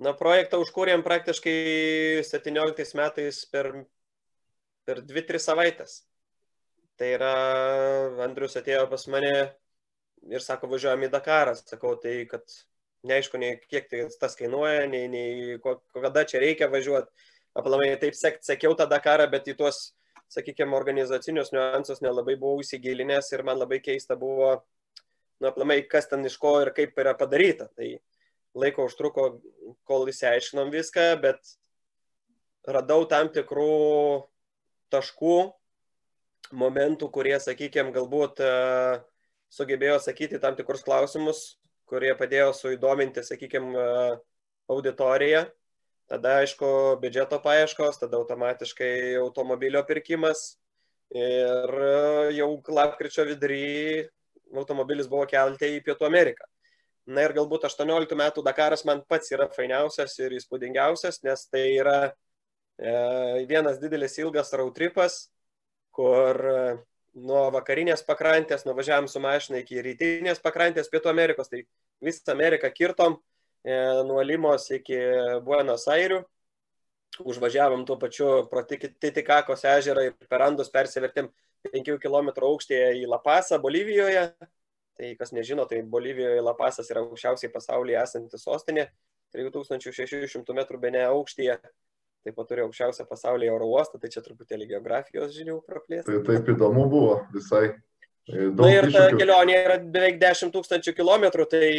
Na, 0.00 0.14
projektą 0.16 0.60
užkūrėm 0.62 1.02
praktiškai 1.04 2.24
17 2.24 2.96
metais 2.96 3.42
per, 3.52 3.68
per 4.88 5.02
2-3 5.04 5.42
savaitės. 5.44 5.98
Tai 7.00 7.10
yra, 7.16 7.34
Andrius 8.24 8.56
atėjo 8.60 8.86
pas 8.88 9.04
mane 9.12 9.34
ir 10.28 10.44
sako, 10.44 10.68
važiuojam 10.74 11.06
į 11.06 11.10
Dakarą. 11.12 11.54
Sakau, 11.58 11.94
tai 12.00 12.24
kad 12.30 12.44
neaišku, 13.06 13.40
nei 13.40 13.56
kiek 13.70 13.88
tai 13.90 14.04
tas 14.20 14.36
kainuoja, 14.38 14.86
nei, 14.90 15.06
nei 15.08 15.58
kada 15.94 16.26
čia 16.28 16.42
reikia 16.42 16.68
važiuoti. 16.72 17.28
Aplamai 17.58 17.94
taip 18.00 18.14
sek, 18.14 18.38
sekiau 18.46 18.76
tą 18.78 18.86
Dakarą, 18.90 19.26
bet 19.30 19.48
į 19.50 19.56
tuos, 19.58 19.90
sakykime, 20.30 20.76
organizacinius 20.76 21.50
niuansus 21.54 22.02
nelabai 22.04 22.36
buvau 22.38 22.60
įsigilinęs 22.62 23.32
ir 23.34 23.42
man 23.46 23.58
labai 23.58 23.80
keista 23.82 24.14
buvo 24.18 24.52
nu, 25.40 25.48
aplamai, 25.48 25.80
kas 25.88 26.06
ten 26.10 26.22
iš 26.28 26.36
ko 26.38 26.60
ir 26.62 26.70
kaip 26.76 26.98
yra 27.00 27.16
padaryta. 27.18 27.70
Tai 27.74 27.88
laiko 28.60 28.86
užtruko, 28.90 29.30
kol 29.88 30.10
įsiaiškinom 30.10 30.70
viską, 30.74 31.06
bet 31.22 31.56
radau 32.68 33.06
tam 33.10 33.30
tikrų 33.32 34.26
taškų, 34.92 35.38
momentų, 36.60 37.08
kurie, 37.14 37.36
sakykime, 37.42 37.94
galbūt 37.94 38.42
uh, 38.42 39.02
sugebėjo 39.50 39.98
atsakyti 39.98 40.40
tam 40.42 40.56
tikrus 40.58 40.84
klausimus, 40.86 41.58
kurie 41.90 42.12
padėjo 42.18 42.52
suįdominti, 42.54 43.24
sakykime, 43.26 43.86
auditoriją. 44.70 45.44
Tada, 46.10 46.40
aišku, 46.42 46.68
biudžeto 47.02 47.38
paieškos, 47.42 48.00
tada 48.02 48.18
automatiškai 48.18 49.18
automobilio 49.20 49.82
pirkimas. 49.86 50.56
Ir 51.14 51.74
jau 52.34 52.48
lapkričio 52.70 53.26
vidury 53.26 54.06
automobilis 54.54 55.08
buvo 55.10 55.26
kelti 55.30 55.76
į 55.76 55.84
Pietų 55.86 56.06
Ameriką. 56.06 56.46
Na 57.10 57.24
ir 57.26 57.34
galbūt 57.34 57.64
18 57.66 58.16
metų 58.18 58.42
Dakaras 58.46 58.84
man 58.86 59.02
pats 59.08 59.32
yra 59.34 59.48
fainiausias 59.50 60.14
ir 60.20 60.34
įspūdingiausias, 60.36 61.22
nes 61.26 61.46
tai 61.50 61.64
yra 61.78 61.96
e, 62.06 62.92
vienas 63.50 63.80
didelis 63.82 64.18
ilgas 64.20 64.52
road 64.54 64.74
tripas, 64.76 65.24
kur 65.94 66.38
e, 66.38 66.60
nuo 67.14 67.48
vakarinės 67.54 68.04
pakrantės 68.06 68.64
nuvažiavam 68.66 69.08
su 69.10 69.20
mašina 69.22 69.60
iki 69.62 69.82
rytinės 69.82 70.42
pakrantės 70.42 70.90
Pietų 70.92 71.10
Amerikos, 71.10 71.50
tai 71.50 71.64
visą 72.04 72.34
Ameriką 72.34 72.70
kirtom 72.74 73.16
e, 73.64 73.74
nuo 74.06 74.22
Limos 74.22 74.68
iki 74.74 74.98
Buenos 75.44 75.88
Airių, 75.90 76.22
užvažiavom 77.26 77.84
tuo 77.86 77.98
pačiu 78.00 78.30
pro 78.50 78.62
Titikakos 78.64 79.66
ežerą 79.66 80.06
ir 80.08 80.30
per 80.30 80.46
Andus 80.46 80.70
persivertėm 80.72 81.28
5 81.68 81.98
km 82.00 82.32
aukštėje 82.46 83.02
į 83.02 83.06
Lapasą, 83.10 83.58
Bolivijoje. 83.60 84.30
Tai 85.00 85.10
kas 85.16 85.32
nežino, 85.32 85.64
tai 85.68 85.82
Bolivijoje 85.82 86.40
Lapasas 86.44 86.88
yra 86.92 87.02
aukščiausiai 87.04 87.52
pasaulyje 87.52 88.00
esanti 88.00 88.40
sostinė, 88.40 88.86
3600 89.34 90.56
m 90.56 90.80
bene 90.80 91.04
aukštyje. 91.08 91.56
Taip 92.24 92.36
pat 92.36 92.50
turi 92.50 92.64
aukščiausią 92.66 93.06
pasaulyje 93.08 93.52
oro 93.54 93.68
uostą, 93.72 94.00
tai 94.00 94.10
čia 94.12 94.20
truputėlį 94.24 94.66
geografijos 94.74 95.30
žinių 95.32 95.60
praplės. 95.64 96.04
Tai 96.08 96.18
taip 96.26 96.50
įdomu 96.52 96.84
buvo 96.92 97.14
visai. 97.32 97.70
E, 98.28 98.50
daug 98.52 98.66
Na 98.66 98.72
ir 98.74 98.88
ta 98.92 99.06
iššūkių. 99.06 99.20
kelionė 99.22 99.54
yra 99.56 99.76
beveik 99.80 100.18
10 100.20 100.52
tūkstančių 100.54 100.92
kilometrų, 100.98 101.46
tai 101.50 101.70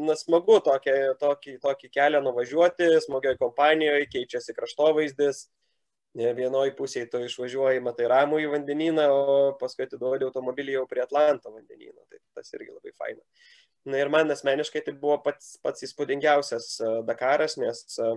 na, 0.00 0.16
smagu 0.18 0.56
tokį, 0.64 0.94
tokį, 1.20 1.58
tokį 1.62 1.90
kelią 1.98 2.22
nuvažiuoti, 2.24 2.88
smagioj 3.04 3.36
kompanijoje, 3.42 4.08
keičiasi 4.14 4.56
kraštovaizdis, 4.56 5.44
vienoje 6.14 6.72
pusėje 6.78 7.10
tu 7.12 7.20
išvažiuoji, 7.26 7.82
matai 7.84 8.08
ramų 8.10 8.40
į 8.44 8.50
vandenyną, 8.54 9.06
o 9.10 9.38
paskui 9.60 9.84
atiduodi 9.84 10.26
automobilį 10.28 10.78
jau 10.78 10.86
prie 10.90 11.02
Atlanto 11.04 11.52
vandenyno. 11.52 12.00
Tai 12.08 12.20
tas 12.38 12.52
irgi 12.56 12.72
labai 12.72 12.94
faina. 12.96 13.20
Na 13.84 14.00
ir 14.00 14.08
man 14.08 14.30
asmeniškai 14.32 14.80
tai 14.86 14.94
buvo 14.96 15.18
pats, 15.20 15.58
pats 15.60 15.84
įspūdingiausias 15.84 16.68
e, 16.80 16.92
Dakaras, 17.04 17.58
nes 17.60 17.82
e, 18.00 18.14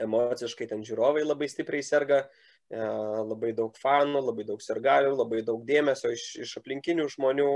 emociškai 0.00 0.68
ten 0.70 0.84
žiūrovai 0.86 1.24
labai 1.26 1.48
stipriai 1.50 1.82
serga, 1.84 2.22
e, 2.70 2.80
labai 3.26 3.54
daug 3.56 3.76
fanų, 3.80 4.22
labai 4.30 4.46
daug 4.48 4.62
sergalių, 4.62 5.16
labai 5.18 5.42
daug 5.46 5.64
dėmesio 5.66 6.12
iš, 6.14 6.26
iš 6.46 6.56
aplinkinių 6.62 7.08
žmonių, 7.16 7.52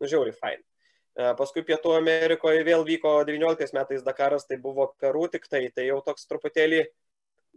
nu 0.00 0.10
žiauri 0.10 0.34
fain. 0.36 0.62
Paskui 1.12 1.60
Pietų 1.60 1.90
Amerikoje 1.98 2.62
vėl 2.64 2.86
vyko 2.88 3.18
19 3.28 3.74
metais 3.76 4.00
Dakaras, 4.00 4.46
tai 4.48 4.56
buvo 4.56 4.86
Peru 4.96 5.26
tik 5.28 5.44
tai, 5.44 5.66
tai 5.68 5.90
jau 5.90 5.98
toks 6.00 6.24
truputėlį 6.24 6.86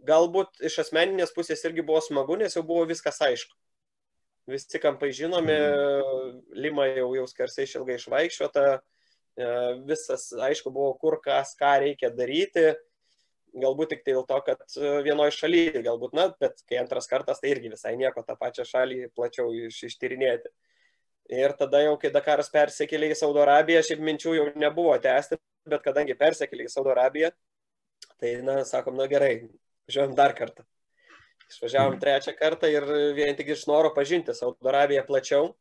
galbūt 0.04 0.60
iš 0.66 0.80
asmeninės 0.84 1.32
pusės 1.34 1.64
irgi 1.64 1.84
buvo 1.86 2.02
smagu, 2.04 2.36
nes 2.36 2.56
jau 2.56 2.64
buvo 2.66 2.84
viskas 2.88 3.20
aišku. 3.24 3.54
Visi 4.50 4.78
kampai 4.78 5.10
žinomi, 5.14 5.54
mhm. 5.56 6.42
Lima 6.62 6.86
jau, 6.92 7.08
jau 7.18 7.24
skersai 7.30 7.66
išilgai 7.66 7.96
išvaikščiota, 7.98 8.66
e, 8.76 9.48
visas 9.88 10.28
aišku 10.48 10.70
buvo, 10.70 10.92
kur 11.00 11.18
kas, 11.24 11.56
ką 11.58 11.72
reikia 11.82 12.12
daryti, 12.14 12.74
galbūt 13.62 13.92
tik 13.94 14.04
tai 14.04 14.14
dėl 14.14 14.24
to, 14.28 14.38
kad 14.46 14.78
vienoje 15.06 15.34
šalyje, 15.36 15.82
galbūt, 15.86 16.14
na, 16.16 16.28
bet 16.40 16.62
kai 16.68 16.80
antras 16.82 17.08
kartas, 17.10 17.42
tai 17.42 17.54
irgi 17.54 17.72
visai 17.72 17.96
nieko 18.00 18.24
tą 18.26 18.36
pačią 18.38 18.66
šalį 18.68 19.10
plačiau 19.16 19.52
iš, 19.66 19.82
ištyrinėti. 19.90 20.52
Ir 21.36 21.56
tada 21.58 21.80
jau, 21.82 21.96
kai 21.98 22.12
Dakaras 22.14 22.52
persikėlė 22.54 23.10
į 23.10 23.18
Saudo 23.18 23.42
Arabiją, 23.42 23.82
šiaip 23.82 24.02
minčių 24.06 24.34
jau 24.36 24.48
nebuvo 24.62 24.94
tęsti, 25.02 25.40
bet 25.66 25.82
kadangi 25.82 26.14
persikėlė 26.18 26.68
į 26.68 26.74
Saudo 26.76 26.92
Arabiją, 26.94 27.32
tai, 28.20 28.36
na, 28.46 28.60
sakom, 28.68 28.94
na 29.00 29.08
gerai, 29.10 29.48
Važiuojam 29.86 30.16
dar 30.18 30.34
kartą. 30.34 30.64
Išvažiavom 31.46 31.94
mhm. 31.94 32.00
trečią 32.02 32.34
kartą 32.38 32.70
ir 32.70 32.86
vien 33.14 33.36
tik 33.38 33.52
iš 33.54 33.66
noro 33.70 33.92
pažinti 33.94 34.34
Saudo 34.34 34.70
Arabiją 34.72 35.04
plačiau. 35.06 35.52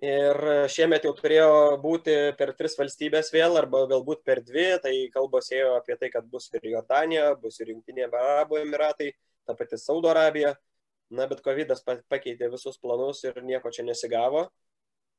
Ir 0.00 0.38
šiemet 0.72 1.04
jau 1.04 1.12
turėjo 1.12 1.50
būti 1.82 2.14
per 2.38 2.54
tris 2.56 2.78
valstybės 2.78 3.28
vėl, 3.34 3.58
arba 3.60 3.82
galbūt 3.90 4.22
per 4.24 4.40
dvi, 4.40 4.70
tai 4.80 4.94
kalbos 5.12 5.50
ėjo 5.52 5.74
apie 5.76 5.98
tai, 6.00 6.08
kad 6.14 6.24
bus 6.30 6.48
ir 6.56 6.64
Jordanija, 6.72 7.34
bus 7.42 7.60
ir 7.60 7.74
Junktinė 7.74 8.06
Arabų 8.08 8.62
Emiratai, 8.62 9.10
ta 9.44 9.56
pati 9.58 9.76
Saudo 9.76 10.08
Arabija. 10.08 10.54
Na, 11.10 11.26
bet 11.28 11.42
COVID 11.44 11.74
pakeitė 12.08 12.48
visus 12.48 12.78
planus 12.78 13.24
ir 13.26 13.42
nieko 13.44 13.72
čia 13.74 13.84
nesigavo. 13.84 14.46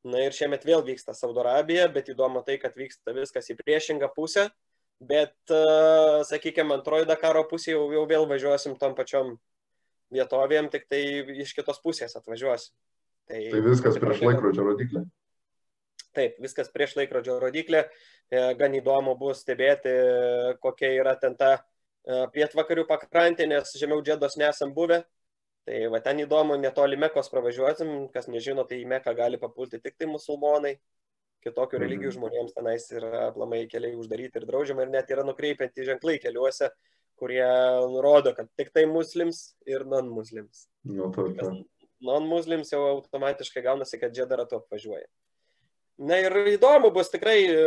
Na 0.08 0.24
ir 0.26 0.34
šiemet 0.34 0.66
vėl 0.66 0.82
vyksta 0.88 1.14
Saudo 1.14 1.44
Arabija, 1.44 1.86
bet 1.92 2.10
įdomu 2.10 2.42
tai, 2.48 2.58
kad 2.58 2.74
vyksta 2.74 3.14
viskas 3.14 3.52
į 3.54 3.60
priešingą 3.62 4.10
pusę 4.16 4.48
Bet, 5.02 5.34
uh, 5.50 6.22
sakykime, 6.30 6.76
antroji 6.78 7.08
Dakaro 7.10 7.42
pusė 7.50 7.72
jau, 7.74 7.88
jau 7.90 8.04
vėl 8.06 8.28
važiuosim 8.30 8.76
tom 8.78 8.94
pačiom 8.94 9.32
vietovėm, 10.14 10.68
tik 10.70 10.86
tai 10.92 11.00
iš 11.42 11.56
kitos 11.58 11.82
pusės 11.82 12.14
atvažiuosim. 12.20 12.70
Tai, 13.32 13.42
tai 13.54 13.64
viskas 13.64 13.98
prieš 14.02 14.24
laikrodžio 14.28 14.68
rodiklį. 14.68 15.06
Taip, 16.12 16.36
viskas 16.44 16.72
prieš 16.74 16.98
laikrodžio 17.00 17.38
rodiklį. 17.40 17.86
E, 18.32 18.42
gan 18.60 18.76
įdomu 18.76 19.16
bus 19.20 19.46
stebėti, 19.46 19.94
kokia 20.64 20.92
yra 20.98 21.16
ten 21.20 21.38
ta 21.40 21.54
e, 21.56 22.26
pietvakarių 22.36 22.84
pakrantė, 22.90 23.48
nes 23.48 23.72
žemiau 23.80 24.04
džedos 24.04 24.36
nesam 24.42 24.76
buvę. 24.76 25.02
Tai 25.68 25.78
va 25.94 26.02
ten 26.04 26.20
įdomu, 26.24 26.58
netoli 26.60 26.98
Mekos 27.00 27.30
pravažiuosim, 27.32 28.10
kas 28.12 28.28
nežino, 28.28 28.66
tai 28.68 28.82
į 28.82 28.90
Meką 28.92 29.14
gali 29.16 29.40
papulti 29.40 29.80
tik 29.80 29.96
tai 29.96 30.10
musulmonai 30.10 30.76
kitokių 31.46 31.78
mhm. 31.78 31.84
religijų 31.86 32.16
žmonėms 32.18 32.56
tenais 32.58 32.88
yra 32.94 33.28
aplamai 33.30 33.64
keliai 33.72 33.98
uždaryti 33.98 34.42
ir 34.42 34.48
draudžiama 34.50 34.86
ir 34.86 34.94
net 34.94 35.12
yra 35.14 35.26
nukreipianti 35.28 35.88
ženklai 35.88 36.18
keliuose, 36.22 36.70
kurie 37.22 37.46
nurodo, 37.94 38.34
kad 38.38 38.50
tik 38.58 38.72
tai 38.76 38.88
muslims 38.90 39.52
ir 39.70 39.86
non-muslims. 39.90 40.68
Nu, 40.90 41.12
to, 41.14 41.30
to. 41.38 41.54
Non-muslims 42.06 42.72
jau 42.74 42.82
automatiškai 42.96 43.64
gaunasi, 43.66 44.00
kad 44.02 44.16
džedaratu 44.16 44.62
apvažiuoja. 44.62 45.06
Na 46.02 46.18
ir 46.18 46.34
įdomu 46.56 46.90
bus 46.96 47.12
tikrai 47.14 47.38
e, 47.46 47.58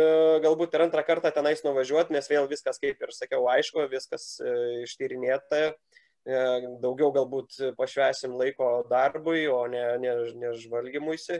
galbūt 0.43 0.73
ir 0.75 0.83
antrą 0.83 1.05
kartą 1.07 1.31
tenais 1.31 1.61
nuvažiuoti, 1.63 2.11
nes 2.11 2.27
vėl 2.27 2.49
viskas, 2.51 2.81
kaip 2.81 2.99
ir 2.99 3.13
sakiau, 3.15 3.45
aišku, 3.53 3.85
viskas 3.91 4.33
e, 4.43 4.55
ištyrinėta, 4.83 5.61
e, 5.71 6.41
daugiau 6.83 7.13
galbūt 7.15 7.55
pašvesim 7.77 8.35
laiko 8.35 8.81
darbui, 8.89 9.45
o 9.47 9.61
ne, 9.71 9.85
ne, 10.03 10.15
ne 10.41 10.55
žvalgymuisi. 10.59 11.39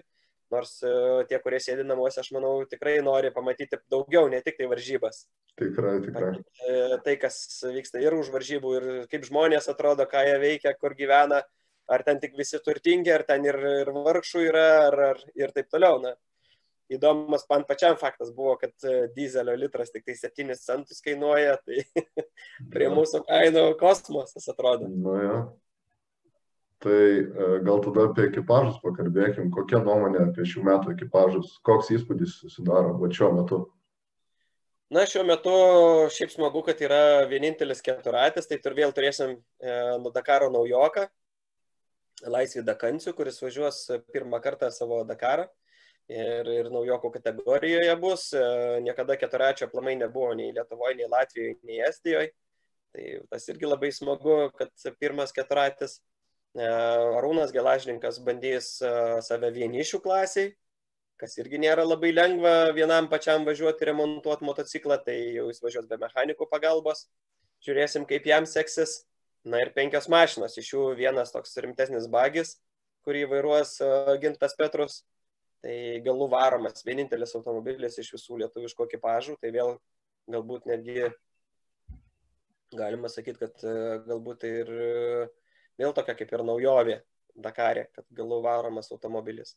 Nors 0.53 0.75
tie, 1.25 1.39
kurie 1.41 1.57
sėdi 1.59 1.81
namuose, 1.83 2.19
aš 2.21 2.27
manau, 2.31 2.59
tikrai 2.69 2.99
nori 3.03 3.31
pamatyti 3.33 3.79
daugiau, 3.89 4.29
ne 4.29 4.37
tik 4.45 4.59
tai 4.59 4.67
varžybas. 4.69 5.23
Tikrai, 5.57 5.95
tikrai. 6.03 6.29
Tai, 7.03 7.15
kas 7.19 7.39
vyksta 7.65 7.99
ir 7.99 8.13
už 8.13 8.29
varžybų, 8.29 8.73
ir 8.77 8.85
kaip 9.09 9.25
žmonės 9.25 9.67
atrodo, 9.73 10.05
ką 10.07 10.21
jie 10.29 10.37
veikia, 10.43 10.75
kur 10.77 10.93
gyvena, 10.95 11.41
ar 11.91 12.03
ten 12.05 12.19
tik 12.21 12.37
visi 12.37 12.59
turtingi, 12.63 13.11
ar 13.13 13.25
ten 13.27 13.45
ir, 13.45 13.57
ir 13.81 13.91
vargšų 13.95 14.45
yra, 14.47 14.69
ar, 14.87 15.01
ar 15.11 15.25
ir 15.37 15.53
taip 15.55 15.69
toliau. 15.73 15.99
Na. 16.03 16.15
Įdomus 16.91 17.47
man 17.49 17.63
pačiam 17.65 17.95
faktas 17.97 18.29
buvo, 18.33 18.53
kad 18.61 18.73
e, 18.85 19.07
dizelio 19.15 19.55
litras 19.57 19.89
tik 19.93 20.05
tai 20.05 20.13
7 20.19 20.53
centus 20.61 21.01
kainuoja, 21.05 21.57
tai 21.65 21.81
prie 22.73 22.89
mūsų 22.93 23.23
kainų 23.25 23.71
kosmosas 23.79 24.45
atrodo. 24.53 24.89
Nu, 24.89 25.15
ja. 25.21 25.39
Tai 26.85 26.99
e, 26.99 27.47
gal 27.65 27.81
tada 27.81 28.09
apie 28.11 28.27
ekipažus 28.29 28.77
pakalbėkim, 28.83 29.49
kokia 29.55 29.81
nuomonė 29.81 30.27
apie 30.27 30.45
šių 30.45 30.65
metų 30.67 30.93
ekipažus, 30.93 31.55
koks 31.65 31.89
įspūdis 31.95 32.37
susidaro 32.43 32.93
va 33.01 33.09
šiuo 33.09 33.31
metu. 33.39 33.63
Na, 34.93 35.07
šiuo 35.09 35.23
metu 35.25 35.53
šiaip 36.13 36.29
smagu, 36.29 36.61
kad 36.67 36.77
yra 36.85 37.25
vienintelis 37.25 37.81
keturatis, 37.81 38.45
tai 38.45 38.59
tur 38.61 38.75
vėl 38.77 38.93
turėsim 38.93 39.33
e, 39.33 39.77
Dakaro 40.13 40.51
naujoką, 40.53 41.07
Laisvį 42.23 42.63
Dakancių, 42.63 43.13
kuris 43.17 43.41
važiuos 43.43 43.83
pirmą 44.13 44.39
kartą 44.43 44.69
savo 44.71 45.03
Dakarą 45.07 45.49
ir, 46.07 46.47
ir 46.47 46.71
naujoko 46.71 47.11
kategorijoje 47.11 47.95
bus. 47.99 48.31
E, 48.33 48.41
niekada 48.85 49.17
keturačio 49.19 49.67
plamai 49.71 49.95
nebuvo 49.99 50.33
nei 50.33 50.53
Lietuvoje, 50.55 50.95
nei 50.99 51.09
Latvijoje, 51.11 51.55
nei 51.63 51.81
Estijoje. 51.89 52.31
Tai 52.95 53.07
tas 53.29 53.47
irgi 53.51 53.67
labai 53.67 53.91
smagu, 53.91 54.37
kad 54.55 54.71
pirmas 54.99 55.33
keturatis. 55.35 55.99
E, 56.55 56.67
Arūnas 57.19 57.51
Gelažninkas 57.51 58.21
bandys 58.23 58.77
e, 58.79 58.93
save 59.25 59.51
vienišių 59.55 59.99
klasiai, 60.03 60.53
kas 61.19 61.35
irgi 61.41 61.59
nėra 61.59 61.83
labai 61.83 62.13
lengva 62.13 62.71
vienam 62.75 63.09
pačiam 63.11 63.43
važiuoti 63.47 63.89
remontuoti 63.91 64.47
motociklą, 64.47 65.01
tai 65.03 65.17
jau 65.35 65.49
jis 65.51 65.59
važiuos 65.63 65.89
be 65.91 65.99
mechanikų 65.99 66.47
pagalbos. 66.51 67.09
Žiūrėsim, 67.65 68.05
kaip 68.07 68.27
jam 68.29 68.45
seksis. 68.47 69.01
Na 69.45 69.61
ir 69.61 69.71
penkios 69.75 70.07
mašinos, 70.09 70.57
iš 70.57 70.71
jų 70.73 70.85
vienas 70.97 71.33
toks 71.33 71.53
rimtesnis 71.61 72.07
bagis, 72.11 72.55
kurį 73.05 73.25
vairuos 73.29 73.75
e, 73.83 73.89
Gintas 74.23 74.57
Petrus. 74.57 75.03
Tai 75.65 75.75
galų 76.05 76.27
varomas, 76.29 76.83
vienintelis 76.85 77.33
automobilis 77.37 77.97
iš 78.01 78.11
visų 78.13 78.41
lietuviškų 78.43 78.85
ekipažų, 78.85 79.37
tai 79.41 79.49
vėl 79.53 79.75
galbūt 80.29 80.67
netgi 80.69 81.07
galima 82.75 83.09
sakyti, 83.09 83.39
kad 83.45 83.63
galbūt 84.05 84.43
tai 84.43 84.51
ir 84.61 84.71
vėl 85.81 85.93
tokia 85.97 86.13
kaip 86.19 86.33
ir 86.35 86.43
naujovė 86.45 86.99
Dakarė, 87.35 87.89
kad 87.95 88.05
galų 88.15 88.39
varomas 88.45 88.87
automobilis. 88.95 89.55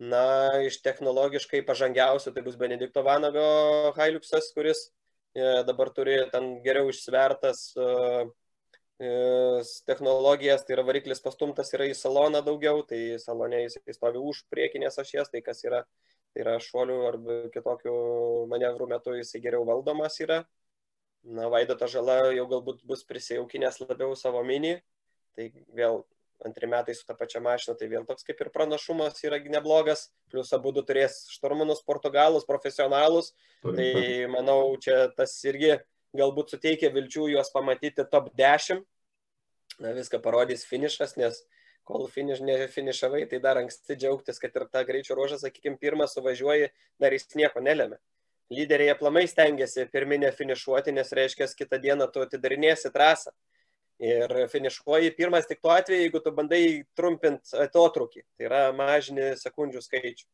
Na, 0.00 0.24
iš 0.64 0.80
technologiškai 0.82 1.60
pažangiausių 1.68 2.32
tai 2.32 2.44
bus 2.46 2.56
Benedikto 2.58 3.02
Vanago 3.04 3.92
Hailuxas, 3.98 4.48
kuris 4.56 4.86
e, 5.36 5.60
dabar 5.68 5.92
turi 5.94 6.16
ten 6.32 6.54
geriau 6.64 6.88
išsvertas 6.90 7.66
uh, 7.76 8.30
technologijas, 9.86 10.64
tai 10.64 10.76
yra 10.76 10.84
variklis 10.86 11.22
pastumtas 11.24 11.72
yra 11.74 11.88
į 11.90 11.94
saloną 11.96 12.42
daugiau, 12.44 12.82
tai 12.86 13.18
salone 13.18 13.64
jis 13.64 13.78
stovi 13.96 14.20
už 14.20 14.44
priekinės 14.52 14.98
ašies, 15.02 15.30
tai 15.32 15.42
kas 15.42 15.64
yra, 15.64 15.82
tai 16.32 16.44
yra 16.44 16.58
šuolių 16.62 16.98
arba 17.08 17.38
kitokių 17.54 17.94
manevrų 18.52 18.88
metu 18.92 19.16
jisai 19.16 19.42
geriau 19.42 19.66
valdomas 19.68 20.20
yra. 20.22 20.42
Na, 21.22 21.46
Vaidoto 21.48 21.86
žala 21.86 22.32
jau 22.34 22.48
galbūt 22.50 22.82
bus 22.86 23.04
prisijaukinęs 23.06 23.80
labiau 23.84 24.16
savo 24.18 24.42
mini, 24.42 24.80
tai 25.36 25.52
vėl 25.74 26.02
antri 26.44 26.66
metai 26.66 26.94
su 26.98 27.06
ta 27.06 27.14
pačia 27.14 27.38
mašina, 27.40 27.76
tai 27.78 27.86
vėl 27.90 28.06
toks 28.06 28.26
kaip 28.26 28.40
ir 28.42 28.50
pranašumas 28.54 29.22
yra 29.22 29.38
neblogas, 29.38 30.08
plus 30.30 30.50
abu 30.52 30.72
du 30.74 30.82
turės 30.82 31.22
šturmanus, 31.30 31.84
portugalus, 31.86 32.46
profesionalus, 32.48 33.30
tai 33.62 34.26
manau, 34.30 34.74
čia 34.82 35.06
tas 35.14 35.36
irgi 35.46 35.76
galbūt 36.18 36.56
suteikia 36.56 36.90
vilčių 36.92 37.30
juos 37.36 37.52
pamatyti 37.54 38.04
top 38.10 38.32
10 38.36 38.82
na, 39.80 39.92
viską 39.96 40.20
parodys 40.24 40.64
finišas, 40.68 41.16
nes 41.20 41.42
kol 41.88 42.06
finiš, 42.10 42.42
nefinišavai, 42.46 43.24
tai 43.30 43.40
dar 43.42 43.60
anksti 43.60 43.96
džiaugtis, 43.98 44.40
kad 44.42 44.54
ir 44.58 44.66
tą 44.70 44.84
greičio 44.86 45.16
ruožą, 45.18 45.38
sakykime, 45.40 45.78
pirmą 45.82 46.06
suvažiuoji, 46.10 46.70
dar 47.02 47.14
jis 47.14 47.30
nieko 47.38 47.62
nelėmė. 47.64 47.98
Lyderiai 48.52 48.92
aplamai 48.92 49.24
stengiasi 49.30 49.86
pirminę 49.92 50.30
finišuoti, 50.36 50.92
nes 50.92 51.12
reiškia, 51.16 51.48
kitą 51.56 51.80
dieną 51.82 52.10
tu 52.12 52.22
atidarinėsi 52.24 52.92
trasą. 52.92 53.32
Ir 54.02 54.32
finišuoji 54.50 55.12
pirmas 55.14 55.46
tik 55.46 55.60
tuo 55.62 55.70
atveju, 55.72 56.02
jeigu 56.02 56.20
tu 56.24 56.32
bandai 56.34 56.82
trumpinti 56.98 57.54
atotrukį, 57.64 58.24
tai 58.36 58.48
yra 58.48 58.62
mažini 58.74 59.32
sekundžių 59.38 59.82
skaičių 59.84 60.26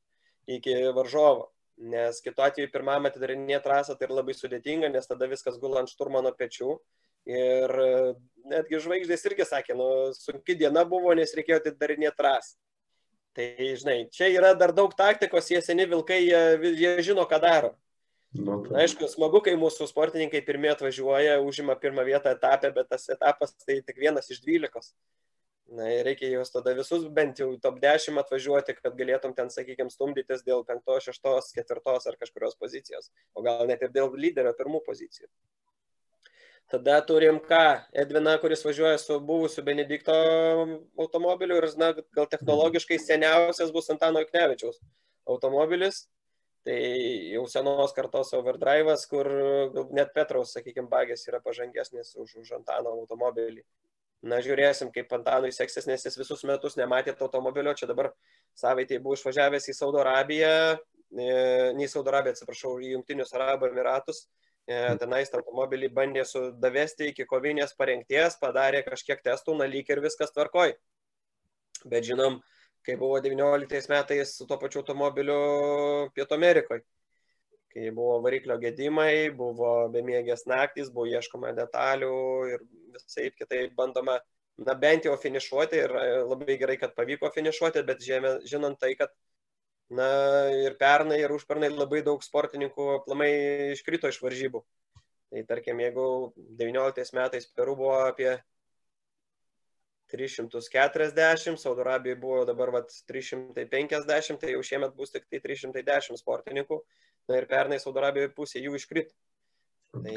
iki 0.57 0.76
varžovo. 0.97 1.50
Nes 1.78 2.23
kitu 2.25 2.42
atveju 2.42 2.71
pirmam 2.73 3.07
atidarinėti 3.07 3.62
trasą 3.66 3.95
tai 3.95 4.09
yra 4.09 4.18
labai 4.18 4.35
sudėtinga, 4.35 4.88
nes 4.90 5.07
tada 5.07 5.28
viskas 5.30 5.61
gula 5.62 5.83
ant 5.83 5.92
šturmano 5.92 6.33
pečių 6.35 6.78
Ir 7.27 7.75
e, 7.83 8.15
netgi 8.49 8.81
žvaigždės 8.85 9.27
irgi 9.29 9.47
sakė, 9.49 9.77
nu, 9.79 9.89
sunki 10.17 10.57
diena 10.59 10.85
buvo, 10.89 11.13
nes 11.17 11.35
reikėjo 11.37 11.61
atidarinėti 11.63 12.17
trasą. 12.19 12.57
Tai, 13.39 13.51
žinai, 13.79 13.99
čia 14.11 14.31
yra 14.35 14.55
dar 14.59 14.73
daug 14.75 14.95
taktikos, 14.99 15.51
jie 15.53 15.61
seni 15.63 15.85
vilkai, 15.87 16.23
jie, 16.25 16.73
jie 16.81 16.95
žino, 17.07 17.27
ką 17.29 17.39
daro. 17.43 17.75
Nu, 18.35 18.59
tai. 18.65 18.83
Aišku, 18.83 19.07
smagu, 19.09 19.41
kai 19.45 19.55
mūsų 19.57 19.87
sportininkai 19.89 20.41
pirmie 20.45 20.73
atvažiuoja, 20.73 21.39
užima 21.47 21.77
pirmą 21.81 22.05
vietą 22.09 22.35
etapę, 22.35 22.73
bet 22.75 22.91
tas 22.93 23.07
etapas 23.15 23.55
tai 23.63 23.79
tik 23.87 24.01
vienas 24.03 24.29
iš 24.33 24.43
dvylikos. 24.45 24.91
Na 25.69 25.87
reikia 26.05 26.31
juos 26.33 26.51
tada 26.53 26.73
visus 26.77 27.05
bent 27.13 27.41
jau 27.41 27.51
top 27.61 27.77
10 27.81 28.17
atvažiuoti, 28.23 28.75
kad 28.81 28.95
galėtum 28.97 29.35
ten, 29.37 29.51
sakykime, 29.53 29.93
stumdytis 29.93 30.41
dėl 30.47 30.65
5, 30.69 30.95
6, 31.05 31.53
4 31.61 31.97
ar 32.11 32.17
kažkurios 32.21 32.57
pozicijos, 32.57 33.11
o 33.37 33.45
gal 33.45 33.69
net 33.69 33.85
ir 33.85 33.93
dėl 33.93 34.09
lyderio 34.17 34.55
pirmų 34.57 34.81
pozicijų. 34.87 35.29
Tada 36.69 36.99
turim 37.01 37.39
ką? 37.41 37.81
Edvina, 37.97 38.35
kuris 38.41 38.61
važiuoja 38.61 38.99
su 39.01 39.15
buvusiu 39.25 39.63
Benedikto 39.65 40.13
automobiliu 41.01 41.57
ir, 41.63 41.67
na, 41.81 41.95
gal 42.13 42.27
technologiškai 42.29 42.99
seniausias 43.01 43.73
bus 43.73 43.89
Antano 43.89 44.21
Iknevičiaus 44.21 44.77
automobilis. 45.25 46.03
Tai 46.69 46.77
jau 47.33 47.47
senos 47.49 47.95
kartos 47.97 48.35
overdrive'as, 48.37 49.07
kur 49.09 49.31
net 49.97 50.12
Petraus, 50.12 50.53
sakykime, 50.53 50.90
bagės 50.92 51.25
yra 51.31 51.40
pažangesnis 51.40 52.12
už, 52.21 52.35
už 52.42 52.51
Antano 52.59 52.92
automobilį. 52.99 53.64
Na, 54.29 54.42
žiūrėsim, 54.45 54.90
kaip 54.92 55.14
Antanui 55.16 55.55
seksis, 55.57 55.87
nes 55.88 56.05
jis 56.05 56.21
visus 56.21 56.45
metus 56.45 56.77
nematė 56.77 57.14
to 57.16 57.31
automobilio. 57.31 57.73
Čia 57.73 57.88
dabar 57.88 58.11
savaitėje 58.59 59.01
buvo 59.01 59.16
išvažiavęs 59.16 59.71
į 59.73 59.77
Saudo 59.79 60.03
Arabiją, 60.05 60.53
ne 61.16 61.33
į 61.81 61.88
Saudo 61.88 62.12
Arabiją, 62.12 62.37
atsiprašau, 62.37 62.75
į 62.83 62.92
Junktinius 62.99 63.33
Arabų 63.38 63.71
Emiratus 63.71 64.27
E, 64.27 64.48
tenais 64.68 65.33
automobilį 65.33 65.88
bandė 65.96 66.24
sudavesti 66.28 67.09
iki 67.12 67.24
kovinės 67.28 67.74
parengties, 67.78 68.37
padarė 68.40 68.83
kažkiek 68.85 69.22
testų, 69.24 69.57
na 69.57 69.66
lyg 69.70 69.88
ir 69.88 70.02
viskas 70.04 70.33
tvarkoj. 70.35 70.74
Bet 71.88 72.04
žinom, 72.04 72.40
kai 72.85 72.96
buvo 73.00 73.20
19 73.24 73.88
metais 73.92 74.37
su 74.37 74.46
tuo 74.46 74.59
pačiu 74.61 74.83
automobiliu 74.83 76.11
Pietų 76.16 76.37
Amerikoje, 76.37 76.85
kai 77.72 77.90
buvo 77.94 78.18
variklio 78.24 78.59
gedimai, 78.61 79.31
buvo 79.31 79.88
bemiegės 79.94 80.44
naktys, 80.50 80.90
buvo 80.92 81.07
ieškoma 81.09 81.54
detalių 81.57 82.18
ir 82.52 82.66
visai 82.96 83.31
kitaip 83.37 83.74
bandoma, 83.78 84.18
na 84.59 84.74
bent 84.74 85.07
jau 85.07 85.16
finišuoti 85.16 85.81
ir 85.85 85.96
labai 86.28 86.59
gerai, 86.61 86.76
kad 86.81 86.96
pavyko 86.96 87.31
finišuoti, 87.33 87.85
bet 87.88 88.04
žinant 88.04 88.81
tai, 88.81 88.94
kad 88.98 89.14
Na 89.88 90.09
ir 90.53 90.74
pernai, 90.77 91.22
ir 91.22 91.33
užpernai 91.33 91.70
labai 91.72 92.03
daug 92.05 92.20
sportininkų 92.24 92.88
aplamai 92.98 93.31
iškrito 93.72 94.11
iš 94.12 94.20
varžybų. 94.20 94.61
Tai 95.33 95.44
tarkim, 95.48 95.81
jeigu 95.81 96.05
19 96.61 97.14
metais 97.16 97.48
Peru 97.57 97.77
buvo 97.77 97.94
apie 98.05 98.35
340, 100.12 101.57
Saudo 101.61 101.85
Arabijoje 101.85 102.20
buvo 102.20 102.44
dabar 102.48 102.72
vat, 102.72 102.92
350, 103.09 104.40
tai 104.40 104.53
jau 104.55 104.62
šiemet 104.64 104.94
bus 104.96 105.12
tik 105.12 105.27
tai 105.29 105.40
310 105.44 106.20
sportininkų. 106.20 106.81
Na 107.29 107.40
ir 107.40 107.48
pernai 107.48 107.81
Saudo 107.81 108.01
Arabijoje 108.01 108.33
pusė 108.37 108.64
jų 108.64 108.77
iškrito. 108.77 109.12
Tai, 109.92 110.16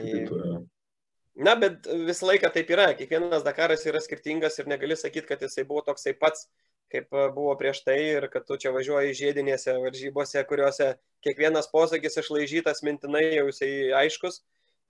na, 1.36 1.56
bet 1.60 1.88
visą 2.08 2.28
laiką 2.28 2.52
taip 2.56 2.72
yra. 2.72 2.90
Kiekvienas 2.96 3.44
Dakaras 3.48 3.84
yra 3.88 4.04
skirtingas 4.04 4.60
ir 4.60 4.72
negali 4.72 5.00
sakyti, 5.00 5.28
kad 5.28 5.44
jisai 5.44 5.68
buvo 5.68 5.84
toksai 5.88 6.16
pats 6.20 6.48
kaip 6.92 7.14
e, 7.16 7.28
buvo 7.36 7.54
prieš 7.60 7.84
tai 7.88 7.98
ir 8.04 8.28
kad 8.34 8.46
tu 8.48 8.58
čia 8.62 8.74
važiuoji 8.76 9.18
žiedinėse 9.18 9.78
varžybose, 9.84 10.44
kuriuose 10.50 10.92
kiekvienas 11.26 11.70
posakis 11.72 12.20
išlaižytas 12.22 12.84
mintinai 12.88 13.24
jau 13.38 13.48
jisai 13.50 13.72
aiškus. 14.04 14.42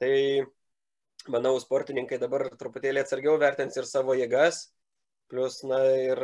Tai 0.01 0.13
manau, 1.31 1.55
sportininkai 1.61 2.17
dabar 2.21 2.47
truputėlį 2.57 3.03
atsargiau 3.03 3.37
vertins 3.41 3.77
ir 3.77 3.85
savo 3.85 4.15
jėgas, 4.17 4.63
plus 5.31 5.61
na, 5.67 5.81
ir 5.95 6.21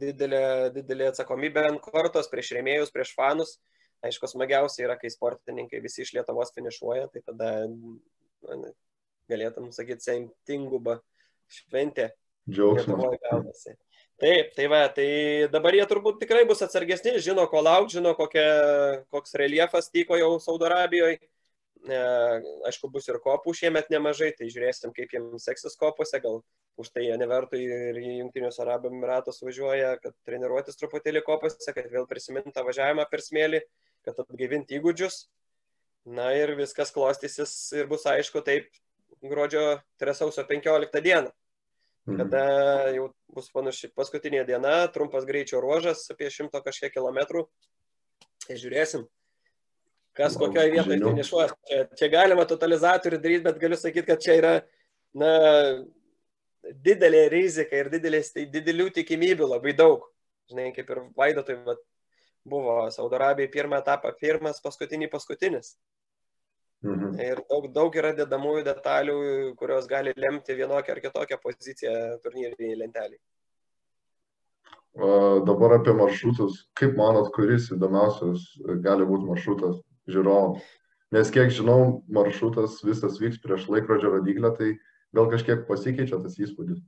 didelė, 0.00 0.44
didelė 0.74 1.10
atsakomybė 1.10 1.66
ant 1.68 1.82
kortos 1.84 2.30
prieš 2.32 2.54
rėmėjus, 2.56 2.94
prieš 2.94 3.12
fanus. 3.18 3.58
Aišku, 4.06 4.30
smagiausia 4.32 4.86
yra, 4.86 4.96
kai 4.96 5.10
sportininkai 5.12 5.82
visi 5.84 6.00
iš 6.06 6.14
Lietuvos 6.16 6.54
finišuoja, 6.56 7.10
tai 7.12 7.20
tada 7.26 7.50
na, 7.68 8.72
galėtum 9.28 9.68
sakyti, 9.76 10.06
sentinguba 10.08 10.98
šventė. 11.52 12.10
Džiaugsmas. 12.48 13.68
Taip, 14.20 14.50
tai 14.52 14.66
va, 14.68 14.82
tai 14.92 15.08
dabar 15.48 15.72
jie 15.72 15.84
turbūt 15.88 16.18
tikrai 16.20 16.42
bus 16.48 16.60
atsargesni, 16.60 17.14
žino, 17.24 17.46
ko 17.48 17.62
laukti, 17.64 17.96
žino, 17.96 18.10
kokia, 18.18 18.42
koks 19.14 19.32
reliefas 19.40 19.88
tyko 19.88 20.18
jau 20.20 20.34
Saudo 20.44 20.66
Arabijoje. 20.68 21.16
E, 21.88 22.00
aišku, 22.68 22.90
bus 22.92 23.08
ir 23.08 23.16
kopų 23.24 23.54
šiemet 23.56 23.88
nemažai, 23.88 24.28
tai 24.36 24.50
žiūrėsim, 24.52 24.92
kaip 24.92 25.14
jiems 25.16 25.46
seksis 25.48 25.78
kopose, 25.80 26.20
gal 26.20 26.42
už 26.76 26.90
tai 26.92 27.06
jie 27.06 27.16
nevertų 27.16 27.62
ir 27.64 27.96
į 28.02 28.18
Junktinius 28.18 28.60
Arabų 28.60 28.92
Emiratus 28.92 29.40
važiuoja, 29.40 29.94
kad 30.04 30.12
treniruotis 30.28 30.76
truputėlį 30.76 31.24
kopose, 31.24 31.72
kad 31.72 31.88
vėl 31.88 32.04
prisiminti 32.10 32.52
tą 32.52 32.66
važiavimą 32.68 33.08
per 33.08 33.24
smėlį, 33.24 33.62
kad 34.04 34.20
atgaivinti 34.20 34.76
įgūdžius. 34.76 35.22
Na 36.12 36.28
ir 36.36 36.52
viskas 36.60 36.92
klostysis 36.92 37.56
ir 37.76 37.88
bus 37.88 38.04
aišku 38.08 38.44
taip 38.44 38.68
gruodžio 39.24 39.80
3 40.00 40.20
sausio 40.20 40.44
15 40.44 41.00
dieną. 41.08 41.32
Mhm. 42.08 42.16
kada 42.16 42.42
jau 42.96 43.08
bus 43.34 43.50
panaši 43.52 43.90
paskutinė 43.94 44.44
diena, 44.48 44.88
trumpas 44.92 45.26
greičio 45.28 45.60
ruožas 45.60 46.06
apie 46.10 46.30
šimto 46.32 46.60
kažkiek 46.64 46.92
kilometrų. 46.94 47.44
Ir 48.50 48.58
žiūrėsim, 48.58 49.04
kas 50.16 50.36
kokioje 50.40 50.72
vietoje 50.72 50.98
finišuos. 51.04 51.52
Čia, 51.68 51.84
čia 51.98 52.08
galima 52.10 52.46
totalizatorių 52.48 53.20
daryti, 53.20 53.44
bet 53.46 53.60
galiu 53.62 53.78
sakyti, 53.78 54.06
kad 54.08 54.24
čia 54.24 54.38
yra 54.40 54.54
na, 55.14 55.30
didelė 56.62 57.28
rizika 57.32 57.78
ir 57.78 57.92
didelės, 57.92 58.32
tai 58.34 58.46
didelių 58.50 58.90
tikimybių 58.96 59.52
labai 59.52 59.76
daug. 59.76 60.08
Žinai, 60.50 60.70
kaip 60.74 60.90
ir 60.90 61.02
Vaidotui 61.16 61.60
buvo 62.48 62.82
Saudo 62.90 63.18
Arabijai 63.20 63.52
pirmą 63.52 63.78
etapą, 63.84 64.10
pirmas, 64.18 64.58
paskutinį, 64.64 65.10
paskutinis. 65.12 65.76
Mhm. 66.80 67.18
Ir 67.20 67.42
daug, 67.50 67.66
daug 67.74 67.96
yra 68.00 68.14
dedamųjų 68.16 68.62
detalių, 68.64 69.16
kurios 69.60 69.88
gali 69.88 70.14
lemti 70.16 70.56
vienokią 70.56 70.94
ar 70.94 71.00
kitokią 71.04 71.36
poziciją 71.42 71.96
turnyriniai 72.24 72.78
lenteliai. 72.80 73.20
Dabar 75.46 75.76
apie 75.76 75.92
maršrutus. 75.94 76.64
Kaip 76.74 76.96
manot, 76.98 77.28
kuris 77.36 77.68
įdomiausias 77.74 78.46
gali 78.82 79.04
būti 79.06 79.28
maršrutas 79.28 79.76
žiūrovams? 80.10 80.64
Nes 81.14 81.30
kiek 81.34 81.52
žinau, 81.52 82.00
maršrutas 82.08 82.80
visas 82.86 83.20
vyks 83.20 83.42
prieš 83.42 83.68
laikrodžio 83.70 84.14
rodiklę, 84.16 84.54
tai 84.56 84.72
gal 85.14 85.28
kažkiek 85.30 85.66
pasikeičia 85.68 86.20
tas 86.22 86.38
įspūdis. 86.40 86.80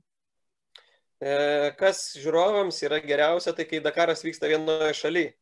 E, 1.23 1.71
kas 1.79 2.05
žiūrovams 2.17 2.81
yra 2.87 2.99
geriausia, 3.03 3.53
tai 3.55 3.67
kai 3.69 3.83
Dakaras 3.83 4.23
vyksta 4.25 4.49
vienoje 4.51 4.95
šalyje 4.97 5.35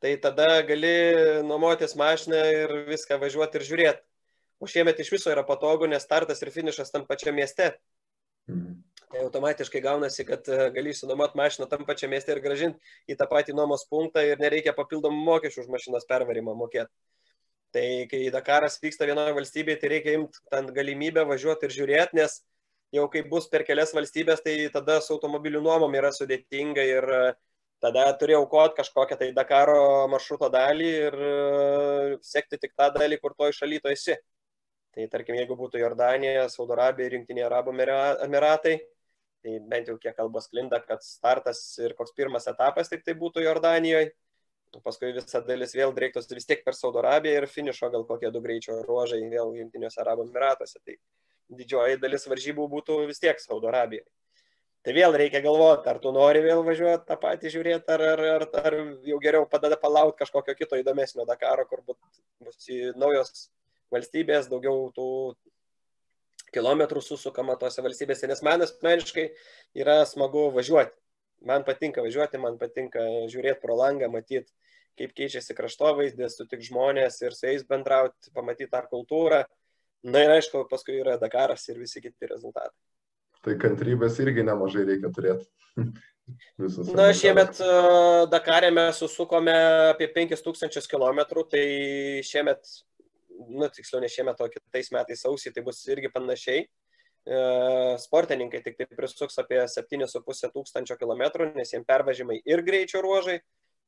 tai 0.00 0.16
tada 0.20 0.62
gali 0.66 0.92
nuomotis 1.46 1.96
mašiną 1.98 2.40
ir 2.56 2.76
viską 2.88 3.18
važiuoti 3.20 3.60
ir 3.60 3.66
žiūrėti. 3.68 4.04
O 4.60 4.68
šiemet 4.68 5.00
iš 5.00 5.12
viso 5.14 5.32
yra 5.32 5.44
patogu, 5.46 5.88
nes 5.88 6.04
startas 6.04 6.42
ir 6.44 6.52
finišas 6.52 6.92
tam 6.92 7.06
pačiam 7.08 7.36
mieste. 7.36 7.72
Mhm. 8.48 8.78
Tai 9.10 9.24
automatiškai 9.26 9.80
gaunasi, 9.82 10.24
kad 10.26 10.46
e, 10.46 10.68
gali 10.74 10.92
išsinuomoti 10.94 11.38
mašiną 11.38 11.66
tam 11.70 11.82
pačiam 11.86 12.12
mieste 12.14 12.30
ir 12.30 12.38
gražinti 12.44 12.92
į 13.10 13.16
tą 13.18 13.26
patį 13.30 13.56
nuomos 13.58 13.82
punktą 13.90 14.22
ir 14.22 14.38
nereikia 14.38 14.74
papildomų 14.76 15.24
mokesčių 15.26 15.64
už 15.64 15.72
mašinos 15.72 16.06
pervarimą 16.06 16.54
mokėti. 16.54 16.92
Tai 17.74 17.86
kai 18.10 18.20
Dakaras 18.34 18.78
vyksta 18.82 19.08
vienoje 19.10 19.34
valstybėje, 19.34 19.80
tai 19.82 19.90
reikia 19.94 20.14
imti 20.18 20.38
ten 20.50 20.70
galimybę 20.74 21.24
važiuoti 21.26 21.66
ir 21.66 21.74
žiūrėti, 21.74 22.18
nes 22.18 22.38
jau 22.94 23.08
kai 23.10 23.24
bus 23.32 23.48
per 23.50 23.64
kelias 23.66 23.94
valstybės, 23.94 24.42
tai 24.46 24.54
tada 24.74 25.00
su 25.02 25.14
automobilių 25.16 25.62
nuomom 25.66 25.94
yra 25.98 26.10
sudėtinga 26.14 26.86
ir 26.86 27.10
e, 27.16 27.20
tada 27.80 28.04
turi 28.20 28.36
aukoti 28.36 28.76
kažkokią 28.80 29.18
tai 29.20 29.30
Dakaro 29.36 30.06
maršruto 30.12 30.50
dalį 30.52 30.90
ir 31.06 31.16
e, 31.16 31.32
sekti 32.24 32.58
tik 32.60 32.76
tą 32.76 32.90
dalį, 32.94 33.18
kur 33.22 33.34
toj 33.38 33.54
šaly 33.56 33.80
to 33.80 33.92
esi. 33.92 34.16
Tai 34.94 35.06
tarkim, 35.12 35.36
jeigu 35.38 35.54
būtų 35.56 35.80
Jordanija, 35.80 36.48
Saudo 36.50 36.74
Arabija 36.74 37.12
Junktinė 37.14 37.44
Arabų 37.46 37.76
Emiratai, 38.26 38.80
tai 39.40 39.58
bent 39.70 39.88
jau 39.88 39.96
kiek 40.02 40.16
kalbos 40.16 40.50
klinda, 40.50 40.80
kad 40.82 41.04
startas 41.06 41.62
ir 41.80 41.94
koks 41.98 42.12
pirmas 42.16 42.48
etapas 42.50 42.90
tik 42.90 43.06
tai 43.06 43.14
būtų 43.18 43.44
Jordanijoje, 43.46 44.10
paskui 44.84 45.14
visa 45.14 45.40
dalis 45.46 45.74
vėl 45.74 45.94
dreiktos 45.94 46.28
vis 46.30 46.46
tiek 46.46 46.64
per 46.66 46.76
Saudo 46.78 47.00
Arabiją 47.02 47.40
ir 47.40 47.48
finišo 47.50 47.90
gal 47.94 48.04
kokie 48.06 48.30
du 48.34 48.42
greičio 48.44 48.82
ruožai 48.86 49.22
vėl 49.30 49.54
Junktiniuose 49.58 50.02
Arabų 50.02 50.28
Emiratuose. 50.28 50.82
Tai 50.84 50.98
didžioji 51.60 51.98
dalis 52.02 52.26
varžybų 52.30 52.66
būtų 52.74 53.04
vis 53.08 53.22
tiek 53.22 53.40
Saudo 53.42 53.70
Arabijoje. 53.70 54.06
Tai 54.80 54.94
vėl 54.96 55.12
reikia 55.20 55.42
galvoti, 55.44 55.88
ar 55.92 55.98
tu 56.00 56.08
nori 56.16 56.40
vėl 56.40 56.62
važiuoti 56.64 57.04
tą 57.08 57.16
patį 57.20 57.50
žiūrėti, 57.52 57.92
ar, 57.92 58.04
ar, 58.14 58.22
ar, 58.34 58.44
ar 58.62 58.76
jau 59.04 59.18
geriau 59.20 59.44
padeda 59.48 59.76
palaukti 59.80 60.22
kažkokio 60.22 60.54
kito 60.56 60.78
įdomesnio 60.80 61.26
Dakaro, 61.28 61.66
kur 61.68 61.82
bus 61.84 62.70
naujos 62.96 63.50
valstybės, 63.92 64.48
daugiau 64.48 64.88
tų 64.96 65.08
kilometrų 66.54 67.02
susukama 67.04 67.58
tose 67.60 67.84
valstybėse, 67.84 68.28
nes 68.30 68.40
man 68.46 68.64
asmeniškai 68.64 69.26
yra 69.82 70.00
smagu 70.08 70.48
važiuoti. 70.54 70.96
Man 71.46 71.64
patinka 71.64 72.02
važiuoti, 72.04 72.40
man 72.40 72.56
patinka 72.60 73.04
žiūrėti 73.32 73.60
pro 73.62 73.76
langą, 73.76 74.08
matyti, 74.12 74.48
kaip 75.00 75.12
keičiasi 75.16 75.56
kraštovaizdis, 75.56 76.36
sutik 76.36 76.64
žmonės 76.64 77.20
ir 77.22 77.36
su 77.36 77.46
jais 77.48 77.64
bendrauti, 77.68 78.32
pamatyti 78.36 78.72
tą 78.72 78.82
kultūrą. 78.88 79.44
Na 80.08 80.24
ir 80.24 80.32
aišku, 80.38 80.64
paskui 80.68 80.96
yra 81.00 81.18
Dakaras 81.20 81.66
ir 81.68 81.80
visi 81.80 82.00
kiti 82.00 82.28
rezultatai. 82.28 82.76
Tai 83.44 83.56
kantrybės 83.60 84.18
irgi 84.20 84.44
nemažai 84.44 84.84
reikia 84.88 85.12
turėti. 85.16 85.48
Na, 86.94 87.08
šiemet 87.16 87.58
uh, 87.64 88.28
Dakarė 88.30 88.68
mes 88.70 89.00
susukome 89.02 89.54
apie 89.90 90.06
5000 90.14 90.86
km, 90.86 91.24
tai 91.50 91.64
šiemet 92.22 92.68
nu, 93.48 93.68
tiksliau 93.68 94.02
ne 94.02 94.08
šiemet, 94.10 94.40
o 94.40 94.48
kitais 94.52 94.90
metais 94.94 95.24
sausį, 95.24 95.52
tai 95.54 95.64
bus 95.66 95.80
irgi 95.90 96.10
panašiai. 96.12 96.66
E, 97.20 97.38
sportininkai 98.00 98.62
tik 98.64 98.78
tai 98.78 98.86
prisuks 98.96 99.38
apie 99.42 99.60
7,5 99.68 100.52
tūkstančio 100.54 100.96
kilometrų, 101.00 101.50
nes 101.56 101.72
jiems 101.74 101.88
pervažymai 101.88 102.40
ir 102.48 102.64
greičio 102.66 103.02
ruožai, 103.04 103.38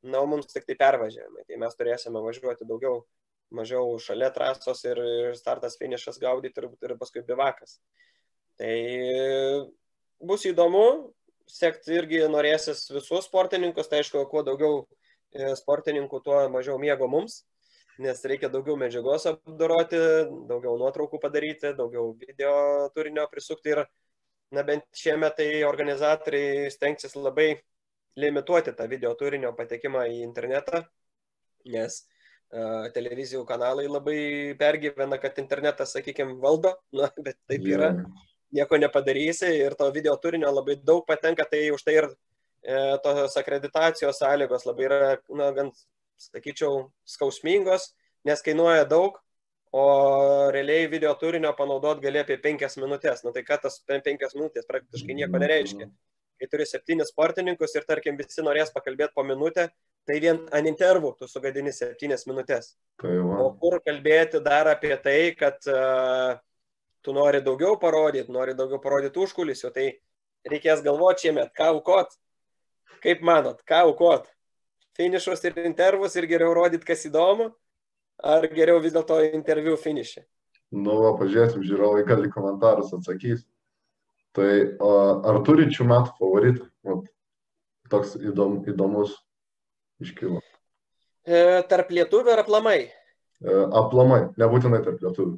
na, 0.05 0.21
o 0.21 0.29
mums 0.29 0.53
tik 0.53 0.67
tai 0.69 0.77
pervažiavimai. 0.81 1.47
Tai 1.49 1.61
mes 1.65 1.79
turėsime 1.79 2.23
važiuoti 2.25 2.69
daugiau, 2.69 3.03
mažiau 3.53 3.97
šalia 4.01 4.31
trasos 4.35 4.85
ir 4.89 5.01
startas, 5.39 5.79
finišas 5.81 6.21
gaudyti 6.23 6.63
ir, 6.63 6.71
ir 6.89 6.97
paskui 7.01 7.25
bivakas. 7.29 7.79
Tai 8.61 8.75
bus 10.23 10.45
įdomu, 10.49 10.85
sekti 11.51 11.97
irgi 11.99 12.27
norėsis 12.31 12.85
visus 12.93 13.27
sportininkus, 13.29 13.89
tai 13.91 14.03
aišku, 14.03 14.27
kuo 14.31 14.45
daugiau 14.47 14.85
e, 15.33 15.55
sportininkų, 15.59 16.21
tuo 16.25 16.45
mažiau 16.53 16.79
miego 16.81 17.09
mums 17.11 17.43
nes 18.01 18.23
reikia 18.25 18.51
daugiau 18.53 18.77
medžiagos 18.81 19.27
apdoroti, 19.29 19.99
daugiau 20.49 20.77
nuotraukų 20.81 21.21
padaryti, 21.21 21.75
daugiau 21.77 22.13
video 22.19 22.55
turinio 22.97 23.27
prisukti 23.31 23.75
ir, 23.75 23.83
na 24.53 24.65
bent 24.67 24.87
šiemet 24.97 25.37
tai 25.39 25.49
organizatoriai 25.69 26.71
stengsis 26.73 27.15
labai 27.17 27.55
limituoti 28.21 28.75
tą 28.77 28.89
video 28.89 29.15
turinio 29.19 29.53
patekimą 29.57 30.07
į 30.13 30.19
internetą, 30.25 30.83
nes 31.73 32.03
uh, 32.03 32.89
televizijų 32.97 33.45
kanalai 33.49 33.87
labai 33.89 34.19
pergyvena, 34.61 35.21
kad 35.21 35.39
internetas, 35.41 35.95
sakykime, 35.97 36.37
valdo, 36.43 36.75
na, 36.99 37.13
bet 37.19 37.39
taip 37.49 37.69
yra, 37.69 37.93
nieko 38.53 38.79
nepadarysi 38.79 39.49
ir 39.65 39.75
to 39.79 39.89
video 39.95 40.15
turinio 40.21 40.53
labai 40.53 40.77
daug 40.77 41.07
patenka, 41.09 41.45
tai 41.49 41.71
už 41.73 41.83
tai 41.83 41.97
ir 42.01 42.09
e, 42.63 42.77
tos 43.05 43.37
akreditacijos 43.41 44.21
sąlygos 44.21 44.67
labai 44.69 44.89
yra, 44.89 45.01
na, 45.41 45.51
gan 45.57 45.73
sakyčiau, 46.21 46.87
skausmingos, 47.09 47.91
nes 48.29 48.45
kainuoja 48.45 48.85
daug, 48.89 49.19
o 49.73 49.85
realiai 50.53 50.87
video 50.87 51.15
turinio 51.17 51.55
panaudot 51.57 52.01
gali 52.03 52.21
apie 52.21 52.37
penkias 52.37 52.77
minutės. 52.77 53.25
Na 53.25 53.33
tai 53.33 53.45
ką 53.47 53.57
tas 53.65 53.81
penkias 53.89 54.37
minutės 54.37 54.69
praktiškai 54.69 55.17
nieko 55.17 55.41
nereiškia. 55.41 55.89
Kai 56.43 56.49
turi 56.51 56.67
septynis 56.69 57.13
sportininkus 57.13 57.73
ir 57.79 57.87
tarkim 57.89 58.19
visi 58.19 58.45
norės 58.45 58.73
pakalbėti 58.75 59.15
po 59.17 59.25
minutę, 59.25 59.69
tai 60.09 60.19
vien 60.21 60.43
ant 60.53 60.69
intervų 60.69 61.15
tu 61.19 61.29
sugadini 61.31 61.73
septynias 61.73 62.27
minutės. 62.29 62.75
Tai 63.01 63.15
o 63.17 63.49
kur 63.63 63.79
kalbėti 63.87 64.43
dar 64.45 64.69
apie 64.75 64.93
tai, 65.01 65.21
kad 65.39 65.71
uh, 65.71 66.37
tu 67.03 67.15
nori 67.17 67.43
daugiau 67.45 67.79
parodyti, 67.81 68.33
nori 68.33 68.57
daugiau 68.59 68.81
parodyti 68.83 69.21
užkulisių, 69.23 69.73
tai 69.75 69.89
reikės 70.49 70.85
galvoti 70.85 71.29
šiemet, 71.29 71.53
ką 71.57 71.73
aukot. 71.77 72.15
Kaip 73.03 73.23
manot, 73.27 73.65
ką 73.67 73.83
aukot? 73.89 74.31
finišus 74.97 75.45
ir 75.49 75.59
intervus 75.65 76.17
ir 76.17 76.29
geriau 76.31 76.55
rodyti, 76.57 76.87
kas 76.87 77.07
įdomu, 77.09 77.51
ar 78.23 78.47
geriau 78.53 78.81
vis 78.83 78.95
dėlto 78.95 79.21
interviu 79.33 79.77
finišė? 79.81 80.25
Nu, 80.73 80.97
va, 81.05 81.13
pažiūrėsim, 81.21 81.65
žiūrovai 81.69 82.05
gali 82.09 82.31
komentarus 82.33 82.95
atsakys. 82.97 83.45
Tai 84.37 84.49
ar 84.81 85.43
turi 85.45 85.69
šių 85.69 85.89
metų 85.91 86.15
favoritą? 86.17 86.69
Vat, 86.89 87.11
toks 87.93 88.17
įdom, 88.17 88.63
įdomus 88.73 89.19
iškilo. 90.01 90.41
E, 91.29 91.61
tarp 91.69 91.93
lietuvių 91.93 92.33
ar 92.33 92.41
aplamai? 92.43 92.79
E, 92.89 93.59
aplamai, 93.83 94.23
nebūtinai 94.41 94.81
tarp 94.87 95.05
lietuvių. 95.05 95.37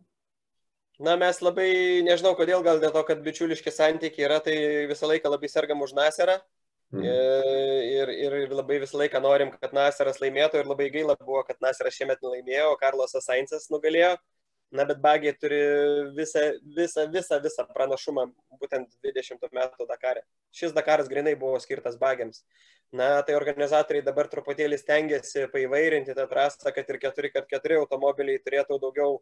Na, 1.03 1.17
mes 1.19 1.41
labai, 1.43 1.71
nežinau 2.07 2.37
kodėl, 2.39 2.63
gal 2.63 2.79
dėl 2.79 2.93
to, 2.95 3.03
kad 3.07 3.23
bičiuliški 3.25 3.73
santykiai 3.75 4.29
yra, 4.29 4.39
tai 4.43 4.55
visą 4.87 5.09
laiką 5.11 5.33
labai 5.33 5.51
sergam 5.51 5.83
už 5.83 5.95
Naserą. 5.97 6.39
Mhm. 6.95 7.03
Ir, 7.91 8.13
ir, 8.15 8.37
ir 8.45 8.55
labai 8.55 8.79
visą 8.85 9.01
laiką 9.01 9.19
norim, 9.23 9.51
kad 9.59 9.75
Naseras 9.75 10.21
laimėtų 10.23 10.63
ir 10.63 10.71
labai 10.71 10.87
gaila 10.95 11.17
buvo, 11.19 11.43
kad 11.49 11.59
Naseras 11.65 11.97
šiemet 11.99 12.23
nelaimėjo, 12.23 12.71
o 12.71 12.79
Karlosas 12.79 13.27
Sainsas 13.27 13.67
nugalėjo. 13.75 14.15
Na, 14.75 14.83
bet 14.87 14.99
bagiai 15.03 15.35
turi 15.39 15.59
visą, 16.17 16.41
visą, 16.77 17.05
visą, 17.11 17.39
visą 17.43 17.67
pranašumą 17.75 18.25
būtent 18.59 18.95
20 19.07 19.45
metų 19.55 19.87
Dakarė. 19.91 20.25
Šis 20.55 20.75
Dakaras 20.75 21.11
grinai 21.11 21.35
buvo 21.39 21.61
skirtas 21.63 21.99
bagiams. 21.99 22.43
Na, 22.95 23.23
tai 23.27 23.35
organizatoriai 23.39 24.07
dabar 24.07 24.31
truputėlį 24.31 24.79
stengiasi 24.79 25.47
paivairinti 25.53 26.15
tą 26.15 26.27
trasą, 26.31 26.71
kad 26.75 26.91
ir 26.91 26.99
4x4 27.03 27.79
automobiliai 27.83 28.43
turėtų 28.43 28.79
daugiau 28.83 29.19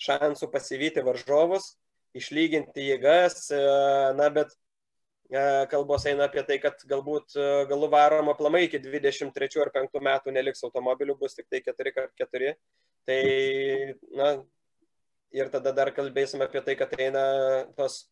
šansų 0.00 0.48
pasivyti 0.52 1.04
varžovus, 1.04 1.74
išlyginti 2.16 2.88
jėgas. 2.92 3.48
Na, 4.18 4.28
bet 4.32 4.54
E, 5.32 5.66
kalbos 5.72 6.04
eina 6.04 6.26
apie 6.28 6.42
tai, 6.44 6.58
kad 6.60 6.82
galbūt 6.88 7.32
e, 7.40 7.44
galų 7.70 7.86
varom 7.94 8.28
aplamai 8.28 8.66
iki 8.66 8.76
23 8.84 9.62
ar 9.64 9.70
5 9.72 10.02
metų 10.04 10.34
neliks 10.36 10.60
automobilių, 10.68 11.14
bus 11.22 11.38
tik 11.38 11.46
tai 11.48 11.62
4x4. 11.64 12.50
Tai, 13.08 13.22
na, 14.18 14.26
ir 15.32 15.48
tada 15.54 15.72
dar 15.78 15.92
kalbėsim 15.96 16.44
apie 16.44 16.60
tai, 16.66 16.76
kad 16.76 16.92
eina 17.00 17.22
tos, 17.78 18.02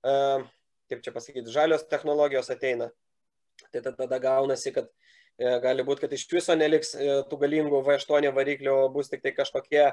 kaip 0.00 1.04
čia 1.04 1.12
pasakyti, 1.12 1.52
žalios 1.52 1.84
technologijos 1.90 2.48
ateina. 2.50 2.88
Tai 3.68 3.84
tada 3.84 4.18
gaunasi, 4.24 4.72
kad 4.72 4.88
gali 5.62 5.84
būti, 5.84 6.06
kad 6.06 6.16
iš 6.16 6.24
viso 6.32 6.56
neliks 6.56 6.96
tų 7.28 7.40
galingų 7.44 7.84
V8 7.84 8.32
variklių, 8.34 8.78
bus 8.96 9.12
tik 9.12 9.20
tai 9.22 9.36
kažkokie 9.36 9.84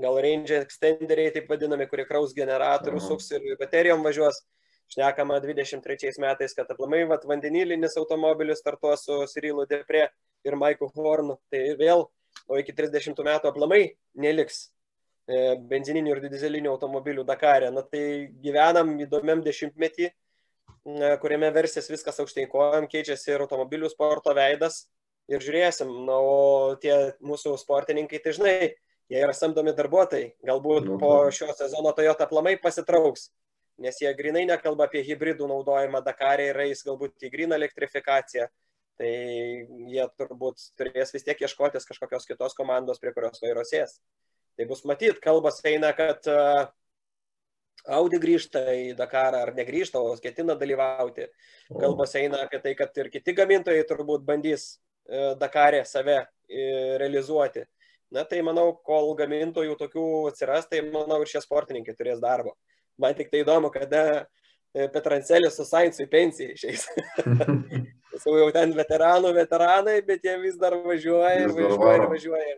gal 0.00 0.18
range 0.22 0.60
extenderiai, 0.60 1.32
taip 1.34 1.48
vadinami, 1.50 1.86
kurie 1.90 2.04
kraus 2.08 2.34
generatorių, 2.36 3.00
suks 3.02 3.30
ir 3.36 3.56
baterijom 3.60 4.04
važiuos. 4.06 4.42
Šnekama 4.92 5.40
23 5.42 6.12
metais, 6.22 6.52
kad 6.54 6.68
aplamai 6.70 7.00
vat, 7.10 7.24
vandenilinis 7.26 7.96
automobilis 7.98 8.60
startuos 8.62 9.02
su 9.08 9.16
Cyrilu 9.32 9.64
Depre 9.66 10.04
ir 10.46 10.54
Maiku 10.54 10.86
Hornu. 10.94 11.40
Tai 11.50 11.62
vėl, 11.80 12.04
o 12.46 12.60
iki 12.60 12.74
30 12.76 13.18
metų 13.26 13.50
aplamai 13.50 13.80
neliks 14.14 14.60
e, 15.26 15.56
benzininių 15.72 16.14
ir 16.14 16.22
dizelinių 16.28 16.70
automobilių 16.76 17.26
Dakarė. 17.26 17.72
Na 17.74 17.82
tai 17.82 18.30
gyvenam 18.44 18.94
įdomiam 19.02 19.42
dešimtmetį, 19.42 20.12
e, 20.12 21.12
kuriame 21.24 21.50
versijas 21.56 21.90
viskas 21.90 22.22
aukštai 22.22 22.46
kojam, 22.52 22.86
keičiasi 22.92 23.34
ir 23.34 23.42
automobilių 23.42 23.90
sporto 23.90 24.36
veidas. 24.38 24.84
Ir 25.26 25.42
žiūrėsim, 25.42 25.90
na, 26.06 26.20
o 26.22 26.76
tie 26.78 26.94
mūsų 27.26 27.56
sportininkai, 27.58 28.22
tai 28.22 28.36
žinai, 28.36 28.58
jie 29.10 29.22
yra 29.22 29.34
samdomi 29.36 29.74
darbuotojai. 29.76 30.32
Galbūt 30.46 30.86
nu, 30.90 31.00
po 31.02 31.16
šio 31.34 31.52
sezono 31.56 31.92
Toyota 31.96 32.26
aplamai 32.26 32.56
pasitrauks 32.62 33.30
nes 33.78 33.98
jie 34.00 34.12
grinai 34.16 34.46
nekalba 34.48 34.86
apie 34.88 35.02
hybridų 35.04 35.48
naudojimą 35.50 36.00
Dakarė 36.04 36.50
ir 36.50 36.62
eis 36.68 36.82
galbūt 36.86 37.26
į 37.26 37.32
gryną 37.32 37.58
elektrifikaciją. 37.60 38.48
Tai 38.96 39.10
jie 39.92 40.06
turbūt 40.16 40.62
turės 40.80 41.12
vis 41.12 41.26
tiek 41.26 41.42
ieškotis 41.44 41.84
kažkokios 41.84 42.24
kitos 42.28 42.56
komandos, 42.56 43.00
prie 43.02 43.12
kurios 43.12 43.42
vairo 43.42 43.64
sės. 43.68 43.98
Tai 44.56 44.64
bus 44.70 44.86
matyt, 44.88 45.20
kalbas 45.20 45.60
eina, 45.68 45.90
kad 45.92 46.24
uh, 46.32 46.64
Audi 47.92 48.16
grįžta 48.22 48.62
į 48.72 48.94
Dakarą 48.96 49.42
ar 49.44 49.52
negrįžta, 49.58 50.00
o 50.00 50.16
ketina 50.22 50.56
dalyvauti. 50.56 51.28
Kalbos 51.68 52.16
eina 52.16 52.40
apie 52.46 52.62
tai, 52.64 52.72
kad 52.78 52.96
ir 52.96 53.12
kiti 53.12 53.36
gamintojai 53.36 53.84
turbūt 53.86 54.24
bandys 54.26 54.64
e, 54.72 55.36
Dakarė 55.38 55.84
save 55.86 56.16
e, 56.16 56.64
realizuoti. 56.98 57.62
Na 58.14 58.22
tai 58.28 58.38
manau, 58.46 58.70
kol 58.86 59.14
gamintojų 59.18 59.74
tokių 59.80 60.06
atsiras, 60.30 60.68
tai 60.70 60.84
manau 60.86 61.18
ir 61.22 61.30
šie 61.30 61.42
sportininkai 61.42 61.96
turės 61.98 62.20
darbo. 62.22 62.54
Man 63.02 63.16
tik 63.18 63.32
tai 63.32 63.42
įdomu, 63.42 63.72
kada 63.74 64.02
e, 64.22 64.86
Petrancelis 64.92 65.58
su 65.58 65.66
Sainzu 65.66 66.04
į 66.06 66.10
pensiją 66.12 66.54
išeis. 66.54 66.86
jau 68.24 68.48
ten 68.54 68.72
veteranų 68.76 69.34
veteranai, 69.36 69.98
bet 70.06 70.24
jie 70.24 70.36
vis 70.40 70.56
dar 70.60 70.78
važiuoja 70.86 71.34
ir 71.42 71.52
važiuoja 71.56 71.98
ir 71.98 72.08
važiuoja. 72.14 72.56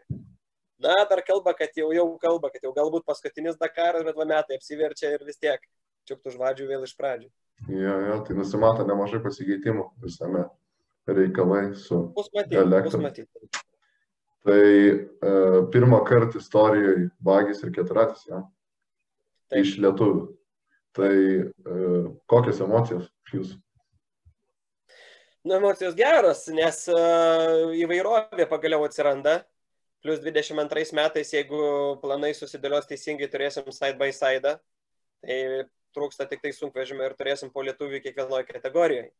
Na, 0.79 0.95
dar 1.11 1.25
kalba, 1.27 1.57
kad 1.59 1.75
jau, 1.75 1.89
jau 1.97 2.07
kalba, 2.23 2.53
kad 2.55 2.63
jau 2.63 2.71
galbūt 2.77 3.07
paskutinis 3.09 3.59
Dakaras, 3.59 4.05
bet 4.07 4.15
va 4.15 4.27
metai 4.29 4.61
apsiverčia 4.61 5.11
ir 5.17 5.25
vis 5.27 5.41
tiek 5.41 5.59
čiuktų 6.07 6.37
žvadžių 6.37 6.69
vėl 6.69 6.85
iš 6.87 6.95
pradžių. 6.99 7.29
Jo, 7.75 7.95
jo, 8.07 8.19
tai 8.27 8.37
nusimato 8.39 8.87
nemažai 8.87 9.19
pasikeitimų 9.25 9.89
visame 10.05 10.45
reikalai 11.09 11.73
su 11.75 11.99
bus 12.15 12.31
matyti, 12.31 12.61
elektra. 12.61 12.93
Bus 12.93 13.03
matyti. 13.03 13.65
Tai 14.47 14.63
uh, 14.63 15.61
pirmą 15.73 16.03
kartą 16.07 16.39
istorijoje 16.39 17.09
bagis 17.25 17.63
ir 17.65 17.73
keturatis, 17.75 18.27
ja? 18.31 18.45
Taip. 19.49 19.65
iš 19.65 19.79
lietuvių. 19.83 20.27
Tai 20.99 21.15
uh, 21.15 22.11
kokios 22.31 22.61
emocijos 22.65 23.09
jūsų? 23.33 23.59
Nu, 25.47 25.57
emocijos 25.57 25.95
geros, 25.97 26.47
nes 26.53 26.83
uh, 26.93 27.71
įvairovė 27.79 28.47
pagaliau 28.51 28.85
atsiranda 28.87 29.41
Plius 30.03 30.21
22 30.23 30.95
metais, 30.95 31.31
jeigu 31.35 31.61
planai 32.03 32.31
susidėlios 32.37 32.87
teisingai, 32.87 33.27
turėsim 33.31 33.67
side 33.75 33.99
by 33.99 34.13
side, 34.15 34.53
tai 35.25 35.39
trūksta 35.97 36.29
tik 36.31 36.45
tai 36.45 36.53
sunkvežimio 36.55 37.09
ir 37.09 37.17
turėsim 37.19 37.51
po 37.51 37.65
lietuvių 37.67 37.99
kiekvienoje 38.05 38.47
kategorijoje. 38.47 39.11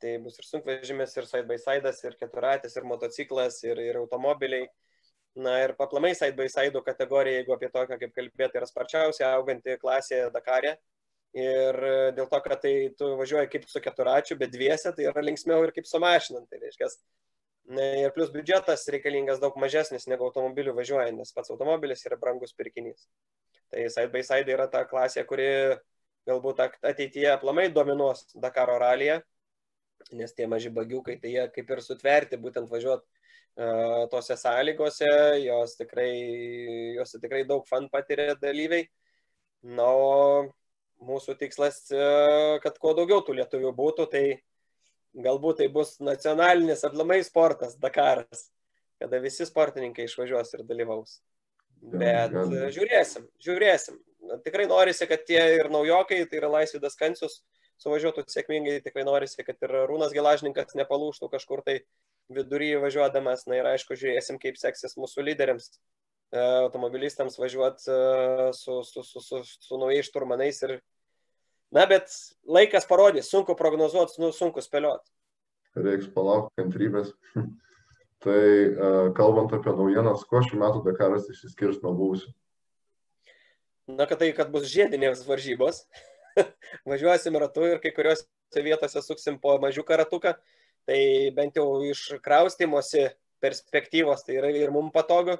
Tai 0.00 0.14
bus 0.24 0.38
ir 0.40 0.46
sunkvežimis, 0.48 1.16
ir 1.20 1.26
side 1.28 1.46
by 1.48 1.58
side, 1.60 1.92
ir 2.08 2.16
keturatis, 2.20 2.76
ir 2.76 2.86
motociklas, 2.88 3.60
ir, 3.68 3.82
ir 3.84 4.00
automobiliai. 4.00 4.68
Na 5.40 5.58
ir 5.62 5.76
paplamai 5.78 6.14
side 6.16 6.34
by 6.38 6.48
side 6.50 6.80
kategorija, 6.86 7.42
jeigu 7.42 7.54
apie 7.54 7.68
tokią 7.70 7.98
kaip 8.00 8.16
kalbėti, 8.16 8.58
yra 8.58 8.66
sparčiausia 8.66 9.28
auganti 9.34 9.76
klasė 9.82 10.24
Dakarė. 10.34 10.74
Ir 11.36 11.76
dėl 12.16 12.26
to, 12.26 12.40
kad 12.42 12.64
tai 12.64 12.74
tu 12.98 13.12
važiuoji 13.20 13.52
kaip 13.52 13.68
su 13.70 13.82
keturačiu, 13.84 14.34
bet 14.40 14.50
dviese, 14.50 14.90
tai 14.96 15.06
yra 15.12 15.22
linksmiau 15.22 15.62
ir 15.62 15.70
kaip 15.76 15.86
su 15.86 16.00
mašinant. 16.02 16.48
Tai 16.50 16.58
reiškia, 16.64 16.88
Ir 17.70 18.10
plus 18.10 18.32
biudžetas 18.34 18.88
reikalingas 18.90 19.38
daug 19.38 19.54
mažesnis 19.62 20.08
negu 20.10 20.24
automobilių 20.26 20.72
važiuojant, 20.74 21.14
nes 21.20 21.30
pats 21.30 21.52
automobilis 21.54 22.02
yra 22.08 22.16
brangus 22.18 22.50
pirkinys. 22.58 23.04
Tai 23.70 23.84
side 23.86 24.10
by 24.10 24.22
side 24.26 24.50
yra 24.50 24.66
ta 24.66 24.82
klasė, 24.90 25.22
kuri 25.28 25.46
galbūt 26.26 26.64
ateityje 26.64 27.28
aplamai 27.30 27.68
dominuos 27.70 28.24
Dakaro 28.34 28.74
ralyje, 28.82 29.20
nes 30.12 30.34
tie 30.36 30.46
maži 30.50 30.72
bagiukai, 30.74 31.18
tai 31.22 31.34
jie 31.34 31.46
kaip 31.54 31.70
ir 31.70 31.82
sutverti, 31.84 32.40
būtent 32.40 32.70
važiuoti 32.70 33.06
uh, 33.06 34.06
tose 34.12 34.36
sąlygose, 34.40 35.10
jos 35.44 35.76
tikrai, 35.78 36.12
jos 36.98 37.16
tikrai 37.22 37.44
daug 37.48 37.66
fan 37.68 37.88
patiria 37.92 38.34
dalyviai. 38.40 38.88
Na, 39.76 39.86
o 39.92 40.48
mūsų 41.04 41.36
tikslas, 41.40 41.82
uh, 41.92 42.56
kad 42.64 42.78
kuo 42.80 42.94
daugiau 42.96 43.24
tų 43.24 43.36
lietuvių 43.40 43.74
būtų, 43.76 44.08
tai 44.12 44.24
galbūt 45.16 45.60
tai 45.60 45.68
bus 45.72 45.98
nacionalinis 46.00 46.84
aplamai 46.86 47.20
sportas 47.26 47.76
Dakaras, 47.80 48.48
kada 49.00 49.20
visi 49.22 49.46
sportininkai 49.48 50.06
išvažiuos 50.06 50.54
ir 50.56 50.64
dalyvaus. 50.68 51.18
Bet 51.80 52.34
ja. 52.34 52.68
žiūrėsim, 52.76 53.24
žiūrėsim. 53.40 53.96
Tikrai 54.44 54.66
norisi, 54.68 55.06
kad 55.08 55.24
tie 55.26 55.40
ir 55.56 55.70
naujokai, 55.72 56.20
tai 56.28 56.38
yra 56.42 56.50
Laisvidas 56.52 56.98
Kancius, 56.98 57.40
suvažiuotų 57.80 58.26
sėkmingai, 58.28 58.78
tikrai 58.84 59.06
norisi, 59.08 59.44
kad 59.46 59.58
ir 59.64 59.74
Rūnas 59.90 60.14
Gelažninkas 60.16 60.76
nepalūštų 60.78 61.30
kažkur 61.32 61.64
tai 61.66 61.80
viduryje 62.32 62.78
važiuodamas. 62.82 63.46
Na 63.50 63.58
ir 63.60 63.70
aišku, 63.72 63.98
žiūrėsim, 63.98 64.38
kaip 64.42 64.60
seksis 64.60 64.98
mūsų 65.00 65.24
lyderiams, 65.26 65.72
e, 66.30 66.40
automobilistams 66.66 67.40
važiuoti 67.40 67.90
e, 67.90 68.00
su, 68.56 68.82
su, 68.86 69.04
su, 69.06 69.24
su, 69.24 69.42
su 69.44 69.80
naujais 69.80 70.08
šturmanais 70.10 70.62
ir 70.68 70.78
Na, 71.70 71.84
bet 71.86 72.10
laikas 72.50 72.86
parodys, 72.90 73.30
sunku 73.30 73.54
prognozuoti, 73.54 74.18
nu, 74.18 74.32
sunku 74.34 74.62
spėlioti. 74.62 75.06
Reiks 75.78 76.08
palaukti 76.10 76.58
kantrybės. 76.58 77.12
tai 78.24 78.40
uh, 78.42 79.10
kalbant 79.16 79.54
apie 79.54 79.70
naujienas, 79.78 80.26
kuo 80.26 80.42
šių 80.42 80.58
metų 80.64 80.82
Dakaras 80.88 81.30
išsiskirs 81.30 81.78
nuo 81.84 81.94
buvusių? 81.94 82.32
Na, 83.94 84.06
kad 84.10 84.18
tai, 84.18 84.32
kad 84.34 84.50
bus 84.50 84.66
žiedinės 84.70 85.22
varžybos. 85.30 85.84
Važiuosim 86.90 87.36
ratu 87.42 87.66
ir 87.68 87.82
kai 87.82 87.92
kuriuose 87.96 88.64
vietose 88.64 89.02
suksim 89.04 89.38
po 89.42 89.56
mažiuką 89.62 90.00
ratuką. 90.02 90.34
Tai 90.88 91.00
bent 91.36 91.56
jau 91.60 91.66
iš 91.86 92.06
kraustimosi 92.24 93.06
perspektyvos 93.40 94.24
tai 94.26 94.40
yra 94.40 94.50
ir 94.52 94.72
mums 94.74 94.92
patogu, 94.94 95.36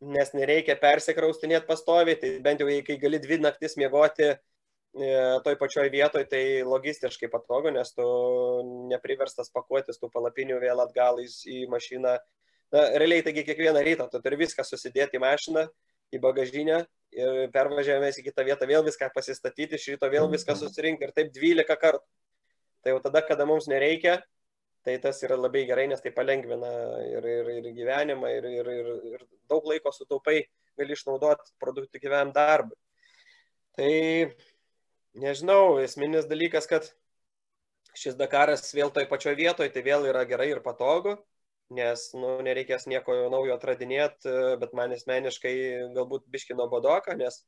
nes 0.00 0.32
nereikia 0.34 0.76
persikraustinėti 0.80 1.68
pastoviai. 1.68 2.18
Tai 2.20 2.36
bent 2.44 2.62
jau, 2.62 2.70
kai 2.86 2.98
gali 3.00 3.22
dvi 3.22 3.40
naktis 3.42 3.78
miegoti 3.80 4.34
E, 4.90 5.10
toj 5.46 5.54
pačioj 5.54 5.86
vietoj, 5.92 6.24
tai 6.26 6.42
logistiškai 6.66 7.28
patogu, 7.30 7.70
nes 7.70 7.92
tu 7.94 8.04
nepriverstas 8.90 9.52
pakuotis 9.54 10.00
tų 10.02 10.08
palapinių 10.10 10.56
vėl 10.58 10.82
atgal 10.82 11.20
į, 11.22 11.60
mašiną. 11.70 12.16
Na, 12.74 12.82
realiai, 12.98 13.22
taigi 13.22 13.44
kiekvieną 13.46 13.84
rytą 13.86 14.08
tu 14.10 14.18
turi 14.22 14.40
viską 14.42 14.64
susidėti 14.66 15.18
į 15.18 15.22
mašiną, 15.22 15.64
į 16.14 16.20
bagažinę 16.22 16.82
ir 17.14 17.40
pervažiavęs 17.54 18.20
į 18.20 18.26
kitą 18.28 18.44
vietą 18.46 18.68
vėl 18.70 18.84
viską 18.86 19.10
pasistatyti, 19.14 19.78
iš 19.78 19.88
ryto 19.94 20.10
vėl 20.12 20.28
viską 20.30 20.56
susirinkti 20.58 21.08
ir 21.08 21.14
taip 21.16 21.32
12 21.34 21.78
kartų. 21.80 22.04
Tai 22.80 22.94
jau 22.94 23.00
tada, 23.04 23.22
kada 23.26 23.44
mums 23.48 23.66
nereikia, 23.68 24.20
tai 24.86 24.94
tas 25.02 25.18
yra 25.26 25.36
labai 25.36 25.66
gerai, 25.68 25.88
nes 25.90 26.00
tai 26.00 26.14
palengvina 26.16 26.70
ir, 27.04 27.26
ir, 27.28 27.50
ir 27.58 27.72
gyvenimą, 27.76 28.30
ir, 28.38 28.46
ir, 28.60 28.70
ir, 28.76 28.94
ir 29.10 29.26
daug 29.50 29.66
laiko 29.68 29.92
sutaupai 29.92 30.38
gali 30.80 30.96
išnaudoti 30.96 31.52
produktyviam 31.60 32.32
darbui. 32.32 32.78
Tai 33.76 33.90
Nežinau, 35.18 35.80
esminis 35.82 36.28
dalykas, 36.30 36.68
kad 36.70 36.86
šis 37.98 38.14
Dakaras 38.14 38.68
vėl 38.70 38.92
toj 38.94 39.08
pačioj 39.10 39.34
vietoje, 39.34 39.72
tai 39.74 39.82
vėl 39.82 40.06
yra 40.06 40.22
gerai 40.24 40.52
ir 40.52 40.60
patogu, 40.62 41.16
nes 41.74 42.04
nu, 42.18 42.34
nereikės 42.44 42.86
nieko 42.90 43.14
naujo 43.32 43.56
atradinėti, 43.56 44.34
bet 44.60 44.74
man 44.76 44.94
asmeniškai 44.96 45.54
galbūt 45.96 46.26
biškino 46.32 46.66
bodoka, 46.70 47.14
nes 47.18 47.42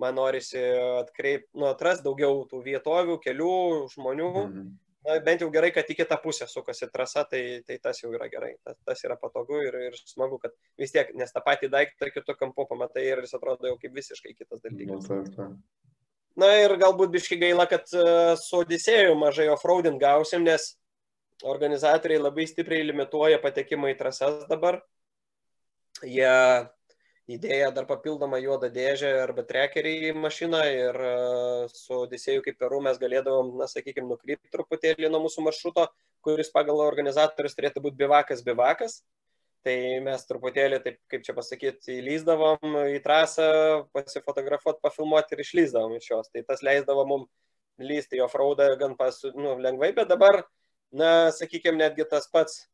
man 0.00 0.16
norisi 0.18 0.60
atkreipti, 1.02 1.50
nu, 1.58 1.68
atras 1.70 2.02
daugiau 2.04 2.44
tų 2.50 2.62
vietovių, 2.66 3.18
kelių, 3.24 3.54
žmonių. 3.94 4.34
Mhm. 4.44 4.68
Na, 5.08 5.14
bent 5.24 5.40
jau 5.40 5.48
gerai, 5.54 5.70
kad 5.72 5.88
į 5.88 5.94
kitą 6.00 6.18
pusę 6.20 6.48
sukasi 6.50 6.88
trasa, 6.92 7.22
tai, 7.30 7.62
tai 7.66 7.78
tas 7.80 8.00
jau 8.02 8.10
yra 8.12 8.26
gerai. 8.28 8.56
Tas, 8.66 8.76
tas 8.84 9.04
yra 9.06 9.16
patogu 9.16 9.60
ir, 9.64 9.76
ir 9.88 9.98
smagu, 10.00 10.40
kad 10.42 10.52
vis 10.78 10.92
tiek, 10.92 11.14
nes 11.16 11.32
tą 11.32 11.40
patį 11.44 11.70
daiktą 11.72 12.10
kitų 12.12 12.34
kampų 12.40 12.66
pamatai 12.72 13.06
ir 13.06 13.22
jis 13.24 13.36
atrodo 13.38 13.70
jau 13.70 13.78
kaip 13.80 13.94
visiškai 13.94 14.34
kitas 14.34 14.64
dalykas. 14.64 15.06
Na, 15.06 15.22
taip, 15.22 15.36
taip. 15.38 15.54
Na 16.38 16.50
ir 16.60 16.74
galbūt 16.78 17.10
biški 17.14 17.38
gaila, 17.40 17.64
kad 17.70 17.88
e, 17.90 18.02
su 18.38 18.60
Odisėju 18.60 19.16
mažai 19.18 19.48
offroading 19.50 19.98
gausim, 19.98 20.44
nes 20.46 20.74
organizatoriai 21.46 22.22
labai 22.22 22.46
stipriai 22.50 22.86
limituoja 22.86 23.38
patekimą 23.42 23.92
į 23.92 23.98
trasas 24.00 24.46
dabar. 24.50 24.80
Jie 26.02 26.32
įdėję 27.28 27.68
dar 27.76 27.86
papildomą 27.88 28.38
juodą 28.40 28.70
dėžę 28.72 29.10
arba 29.22 29.44
trekerį 29.46 29.94
į 30.08 30.12
mašiną 30.16 30.60
ir 30.72 30.98
e, 31.08 31.12
su 31.74 32.02
Odisėju 32.04 32.44
kaip 32.46 32.58
peru 32.60 32.80
mes 32.84 32.98
galėdavom, 33.00 33.52
na, 33.60 33.68
sakykime, 33.68 34.08
nukrypti 34.08 34.48
truputėlį 34.54 35.10
nuo 35.12 35.20
mūsų 35.26 35.44
maršruto, 35.44 35.88
kuris 36.24 36.50
pagal 36.54 36.80
organizatorius 36.86 37.56
turėtų 37.58 37.84
būti 37.84 38.00
bivakas 38.00 38.44
bivakas. 38.46 39.02
Tai 39.66 39.74
mes 40.06 40.22
truputėlį, 40.24 40.78
taip 40.84 41.00
kaip 41.12 41.24
čia 41.26 41.34
pasakyti, 41.36 41.98
įlyzdavom 41.98 42.76
į 42.94 43.00
trasą, 43.04 43.48
pasifotografuoti, 43.92 44.80
pafilmuoti 44.86 45.34
ir 45.34 45.42
išlyzdavom 45.42 45.96
iš 45.98 46.12
jos. 46.12 46.30
Tai 46.32 46.44
tas 46.46 46.62
leisdavo 46.64 47.04
mums 47.10 47.28
lysti 47.82 48.18
į 48.18 48.22
offroadą 48.24 48.70
gan 48.78 48.94
pas, 48.96 49.18
nu, 49.34 49.56
lengvai, 49.60 49.90
bet 49.98 50.08
dabar, 50.10 50.40
na, 50.92 51.30
sakykime, 51.34 51.78
netgi 51.78 52.06
tas 52.08 52.28
pats, 52.32 52.64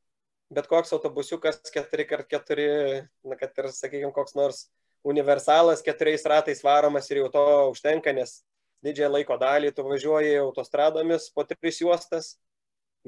bet 0.54 0.68
koks 0.70 0.92
autobusiukas 0.94 1.60
4x4, 1.74 3.06
na, 3.24 3.38
kad 3.40 3.58
ir, 3.58 3.70
sakykime, 3.74 4.12
koks 4.14 4.36
nors 4.38 4.66
universalas 5.04 5.82
keturiais 5.84 6.24
ratais 6.24 6.62
varomas 6.64 7.10
ir 7.10 7.22
jau 7.22 7.30
to 7.32 7.44
užtenka, 7.74 8.14
nes 8.16 8.42
didžiąją 8.84 9.10
laiko 9.16 9.36
dalį 9.40 9.72
tu 9.74 9.84
važiuoji 9.86 10.38
autostradomis 10.40 11.30
po 11.34 11.44
tris 11.48 11.80
juostas 11.80 12.34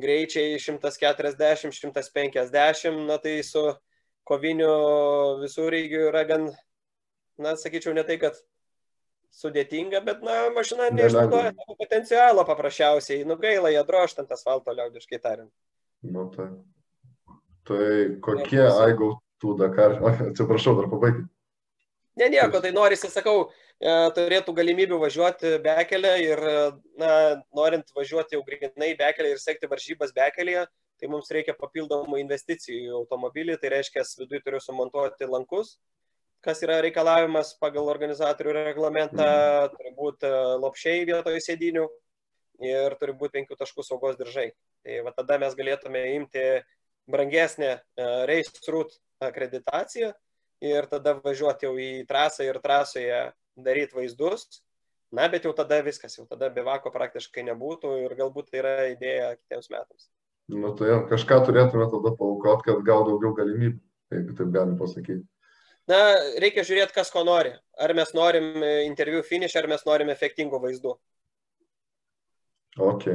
greičiai 0.01 0.59
140, 0.61 1.73
150, 1.73 3.07
na 3.09 3.17
tai 3.19 3.41
su 3.45 3.63
koviniu 4.29 5.39
visureigiu 5.41 6.09
yra 6.11 6.25
gan, 6.29 6.51
na, 7.39 7.55
sakyčiau, 7.57 7.95
ne 7.97 8.05
tai, 8.05 8.19
kad 8.21 8.37
sudėtinga, 9.37 10.01
bet, 10.07 10.25
na, 10.25 10.47
mašina 10.57 10.89
neišnaudoja 10.95 11.53
savo 11.53 11.77
potencialo 11.81 12.45
paprasčiausiai, 12.49 13.27
nu 13.29 13.37
gaila, 13.41 13.73
ją 13.75 13.85
droštant 13.89 14.33
asfalto 14.33 14.73
liaudiškai 14.73 15.21
tariant. 15.21 15.53
Nu, 16.07 16.29
tai. 16.33 16.51
Tai 17.67 17.87
kokie 18.23 18.63
aigautų 18.63 19.57
Dakar, 19.61 19.99
atsiprašau, 20.31 20.77
dar 20.81 20.91
pabaigti. 20.93 21.27
Ne, 22.17 22.31
nieko, 22.33 22.63
tai 22.65 22.71
norisi, 22.73 23.11
sakau, 23.13 23.51
e, 23.77 23.95
turėtų 24.17 24.55
galimybių 24.57 25.01
važiuoti 25.03 25.59
bekelę 25.65 26.13
ir, 26.23 26.41
na, 26.97 27.11
norint 27.59 27.91
važiuoti 27.97 28.39
jau 28.39 28.45
grinai 28.47 28.95
bekelę 28.97 29.35
ir 29.35 29.43
sekti 29.43 29.69
varžybas 29.69 30.15
bekelėje, 30.17 30.65
tai 30.97 31.11
mums 31.13 31.29
reikia 31.35 31.53
papildomų 31.59 32.23
investicijų 32.23 32.79
į 32.87 32.95
automobilį, 33.03 33.59
tai 33.61 33.75
reiškia, 33.75 34.07
viduje 34.23 34.41
turiu 34.47 34.63
sumontuoti 34.65 35.29
lankus, 35.29 35.75
kas 36.47 36.63
yra 36.65 36.79
reikalavimas 36.85 37.55
pagal 37.61 37.91
organizatorių 37.93 38.55
reglamentą, 38.71 39.27
mhm. 39.27 39.77
turi 39.77 39.95
būti 39.99 40.29
e, 40.31 40.43
lopšiai 40.63 41.07
vietoje 41.09 41.43
sėdinių 41.45 41.87
ir 42.65 42.97
turi 43.01 43.15
būti 43.19 43.37
penkių 43.41 43.59
taškų 43.61 43.85
saugos 43.85 44.17
diržai. 44.21 44.51
Tai 44.87 45.01
va 45.07 45.13
tada 45.17 45.41
mes 45.43 45.57
galėtume 45.59 46.03
imti 46.15 46.45
brangesnę 47.11 47.73
e, 47.75 47.81
Race 48.31 48.71
Route 48.73 48.97
akreditaciją 49.23 50.13
ir 50.65 50.89
tada 50.91 51.17
važiuoti 51.25 51.69
jau 51.69 51.75
į 51.81 51.91
trasą 52.09 52.47
ir 52.47 52.61
trasoje 52.65 53.21
daryti 53.57 53.99
vaizdus. 53.99 54.63
Na, 55.15 55.29
bet 55.31 55.47
jau 55.47 55.53
tada 55.55 55.79
viskas, 55.87 56.17
jau 56.19 56.27
tada 56.27 56.49
bivako 56.53 56.91
praktiškai 56.93 57.45
nebūtų 57.47 57.93
ir 58.03 58.15
galbūt 58.19 58.51
tai 58.51 58.59
yra 58.63 58.75
idėja 58.91 59.37
kitiems 59.39 59.71
metams. 59.71 60.09
Nu, 60.51 60.73
tai 60.79 60.99
kažką 61.11 61.41
turėtume 61.47 61.87
tada 61.91 62.13
paukoti, 62.19 62.67
kad 62.67 62.83
gal 62.87 63.07
daugiau 63.07 63.33
galimybių, 63.39 63.79
jeigu 64.15 64.35
taip 64.39 64.51
galim 64.55 64.75
pasakyti. 64.79 65.25
Na, 65.91 65.99
reikia 66.43 66.65
žiūrėti, 66.67 66.95
kas 66.97 67.13
ko 67.15 67.23
nori. 67.27 67.53
Ar 67.79 67.95
mes 67.95 68.11
norim 68.17 68.63
interviu 68.83 69.23
finish, 69.27 69.55
ar 69.59 69.69
mes 69.71 69.85
norim 69.87 70.11
efektingų 70.11 70.59
vaizdų. 70.63 70.97
Ok. 72.83 73.07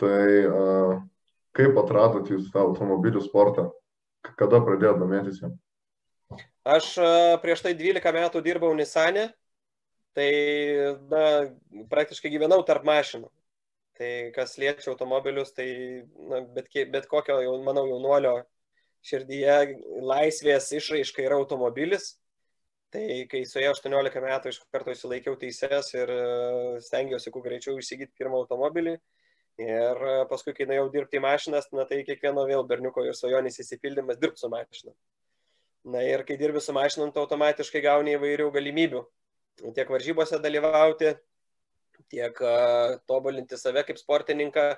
Tai 0.00 0.26
uh, 0.44 0.98
kaip 1.56 1.78
atradot 1.80 2.28
jūs 2.28 2.50
tą 2.52 2.66
automobilių 2.68 3.22
sportą? 3.24 3.70
Kada 4.36 4.60
pradėjote 4.64 5.00
domėtis 5.00 5.40
jam? 5.42 5.54
Aš 6.64 6.94
prieš 7.42 7.64
tai 7.64 7.74
12 7.76 8.12
metų 8.16 8.40
dirbau 8.44 8.72
Nisane, 8.76 9.28
tai 10.16 10.28
na, 11.12 11.24
praktiškai 11.90 12.32
gyvenau 12.32 12.62
tarp 12.66 12.86
mašinų. 12.88 13.28
Tai 13.94 14.10
kas 14.34 14.56
liečia 14.58 14.90
automobilius, 14.90 15.52
tai 15.54 15.68
na, 16.30 16.40
bet, 16.56 16.72
bet 16.90 17.04
kokio, 17.10 17.36
jau, 17.44 17.52
manau, 17.62 17.84
jaunuolio 17.86 18.40
širdyje 19.04 19.56
laisvės 20.04 20.70
išraiška 20.78 21.24
yra 21.24 21.38
automobilis. 21.40 22.14
Tai 22.94 23.02
kai 23.26 23.42
su 23.48 23.58
jie 23.58 23.66
18 23.72 24.22
metų 24.22 24.52
iš 24.52 24.60
karto 24.70 24.92
įsilaikiau 24.94 25.34
teises 25.40 25.90
ir 25.96 26.12
stengiausi 26.84 27.32
kuo 27.34 27.42
greičiau 27.42 27.74
įsigyti 27.80 28.14
pirmą 28.20 28.44
automobilį. 28.44 28.94
Ir 29.64 30.00
paskui, 30.30 30.54
kai 30.54 30.66
nuėjau 30.66 30.86
dirbti 30.94 31.18
į 31.18 31.22
mašinas, 31.22 31.66
na 31.74 31.84
tai 31.90 32.00
kiekvieno 32.06 32.46
vėl 32.46 32.64
berniuko 32.66 33.04
ir 33.06 33.14
svajonės 33.18 33.60
įsipildymas 33.62 34.18
dirbti 34.22 34.42
su 34.42 34.50
mašina. 34.50 34.94
Na 35.84 36.00
ir 36.06 36.24
kai 36.26 36.38
dirbi 36.40 36.62
su 36.64 36.72
mašinom, 36.74 37.12
tu 37.12 37.20
automatiškai 37.22 37.82
gauni 37.84 38.14
įvairių 38.16 38.48
galimybių. 38.54 39.02
Tiek 39.76 39.90
varžybose 39.90 40.40
dalyvauti, 40.42 41.12
tiek 42.10 42.40
uh, 42.42 42.96
tobulinti 43.06 43.58
save 43.60 43.84
kaip 43.86 44.00
sportininką, 44.00 44.72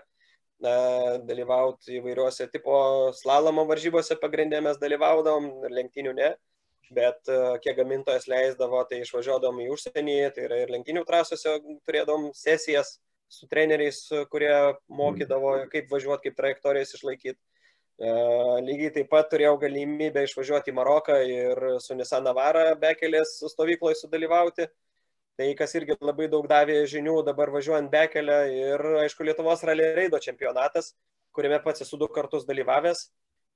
dalyvauti 0.62 1.98
įvairiuose 1.98 2.46
tipo 2.52 2.76
slalomo 3.16 3.66
varžybose 3.68 4.16
pagrindė 4.20 4.62
mes 4.64 4.78
dalyvaudavom, 4.80 5.50
lenktynių 5.68 6.14
ne, 6.16 6.30
bet 6.96 7.28
uh, 7.32 7.56
kiek 7.62 7.76
gamintojas 7.76 8.28
leisdavo, 8.30 8.80
tai 8.88 9.02
išvažiuodavom 9.02 9.60
į 9.64 9.68
užsienį, 9.74 10.16
tai 10.36 10.46
yra 10.46 10.62
ir 10.62 10.72
lenktynių 10.72 11.02
trasose 11.08 11.58
turėdavom 11.84 12.30
sesijas 12.34 12.96
su 13.28 13.48
treneriais, 13.50 14.00
kurie 14.30 14.54
mokydavo, 14.88 15.56
kaip 15.72 15.90
važiuoti, 15.90 16.28
kaip 16.28 16.38
trajektorijas 16.38 16.94
išlaikyti. 16.94 17.38
E, 17.96 18.10
lygiai 18.66 18.92
taip 18.94 19.08
pat 19.10 19.30
turėjau 19.32 19.56
galimybę 19.60 20.26
išvažiuoti 20.26 20.72
į 20.72 20.76
Maroką 20.76 21.16
ir 21.26 21.62
su 21.82 21.96
Nissan 21.98 22.26
Navara 22.26 22.68
bekelės 22.78 23.38
stovykloje 23.52 23.98
sudalyvauti. 24.02 24.68
Tai 25.36 25.50
kas 25.58 25.74
irgi 25.76 25.96
labai 26.00 26.30
daug 26.32 26.46
davė 26.48 26.78
žinių 26.88 27.18
dabar 27.26 27.50
važiuojant 27.52 27.90
bekelę 27.92 28.38
ir, 28.54 28.84
aišku, 29.02 29.24
Lietuvos 29.28 29.64
rally 29.68 29.90
reido 29.98 30.20
čempionatas, 30.22 30.94
kuriame 31.36 31.58
pats 31.64 31.84
esu 31.84 31.98
du 32.00 32.08
kartus 32.08 32.46
dalyvavęs 32.48 33.02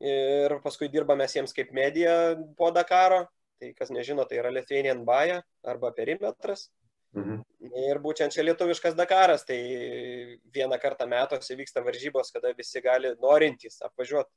ir 0.04 0.58
paskui 0.64 0.90
dirbame 0.92 1.28
jiems 1.28 1.56
kaip 1.56 1.72
medija 1.76 2.36
po 2.58 2.68
Dakaro. 2.70 3.24
Tai 3.60 3.72
kas 3.76 3.90
nežino, 3.92 4.24
tai 4.24 4.38
yra 4.40 4.52
Lithuanian 4.52 5.02
Baja 5.04 5.42
arba 5.68 5.90
perimetras. 5.96 6.68
Mhm. 7.16 7.40
Ir 7.90 7.98
būtent 8.00 8.32
čia 8.32 8.44
lietuviškas 8.46 8.94
Dakaras, 8.96 9.44
tai 9.44 9.58
vieną 10.54 10.78
kartą 10.80 11.08
metuose 11.10 11.56
vyksta 11.58 11.82
varžybos, 11.84 12.30
kada 12.32 12.54
visi 12.56 12.80
gali 12.80 13.12
norintys 13.20 13.80
apvažiuoti 13.84 14.30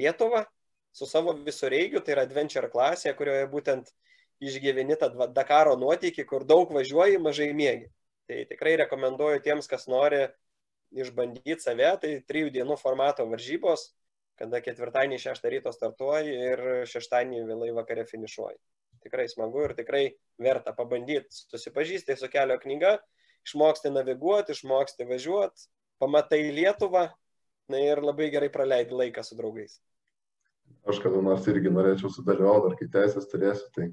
Lietuvą 0.00 0.42
su 0.92 1.06
savo 1.06 1.32
visureigiu, 1.46 2.02
tai 2.04 2.16
yra 2.16 2.24
adventure 2.26 2.68
klasė, 2.72 3.14
kurioje 3.16 3.46
būtent 3.52 3.92
išgyveni 4.44 4.96
tą 5.00 5.10
Dakaro 5.34 5.76
nuotykį, 5.80 6.24
kur 6.28 6.46
daug 6.48 6.72
važiuoji, 6.74 7.20
mažai 7.22 7.50
mėgi. 7.56 7.90
Tai 8.28 8.42
tikrai 8.50 8.76
rekomenduoju 8.84 9.42
tiems, 9.44 9.68
kas 9.70 9.88
nori 9.88 10.26
išbandyti 10.92 11.60
save, 11.60 11.92
tai 12.02 12.12
trijų 12.28 12.52
dienų 12.54 12.76
formato 12.80 13.26
varžybos, 13.28 13.90
kada 14.38 14.60
ketvirtadienį 14.64 15.20
šeštą 15.20 15.52
ryto 15.52 15.72
startuoji 15.74 16.34
ir 16.52 16.66
šeštadienį 16.88 17.46
vėlai 17.48 17.72
vakare 17.76 18.06
finišuoji 18.08 18.60
tikrai 19.02 19.28
smagu 19.28 19.64
ir 19.66 19.74
tikrai 19.78 20.04
verta 20.42 20.74
pabandyti. 20.76 21.30
Susipažįsti 21.50 22.16
su 22.18 22.28
kelio 22.32 22.58
knyga, 22.62 22.98
išmoksti 23.46 23.92
naviguoti, 23.94 24.56
išmoksti 24.56 25.06
važiuoti, 25.08 25.68
pamatai 26.02 26.42
Lietuvą 26.54 27.08
na, 27.68 27.80
ir 27.80 28.02
labai 28.04 28.30
gerai 28.34 28.50
praleidi 28.52 28.96
laiką 28.96 29.24
su 29.24 29.38
draugais. 29.38 29.78
Aš 30.88 31.00
kada 31.04 31.20
nors 31.24 31.46
irgi 31.50 31.72
norėčiau 31.72 32.10
sudalyvauti, 32.12 32.72
ar 32.72 32.78
kai 32.78 32.88
teisės 32.92 33.28
turėsiu, 33.30 33.68
tai 33.74 33.88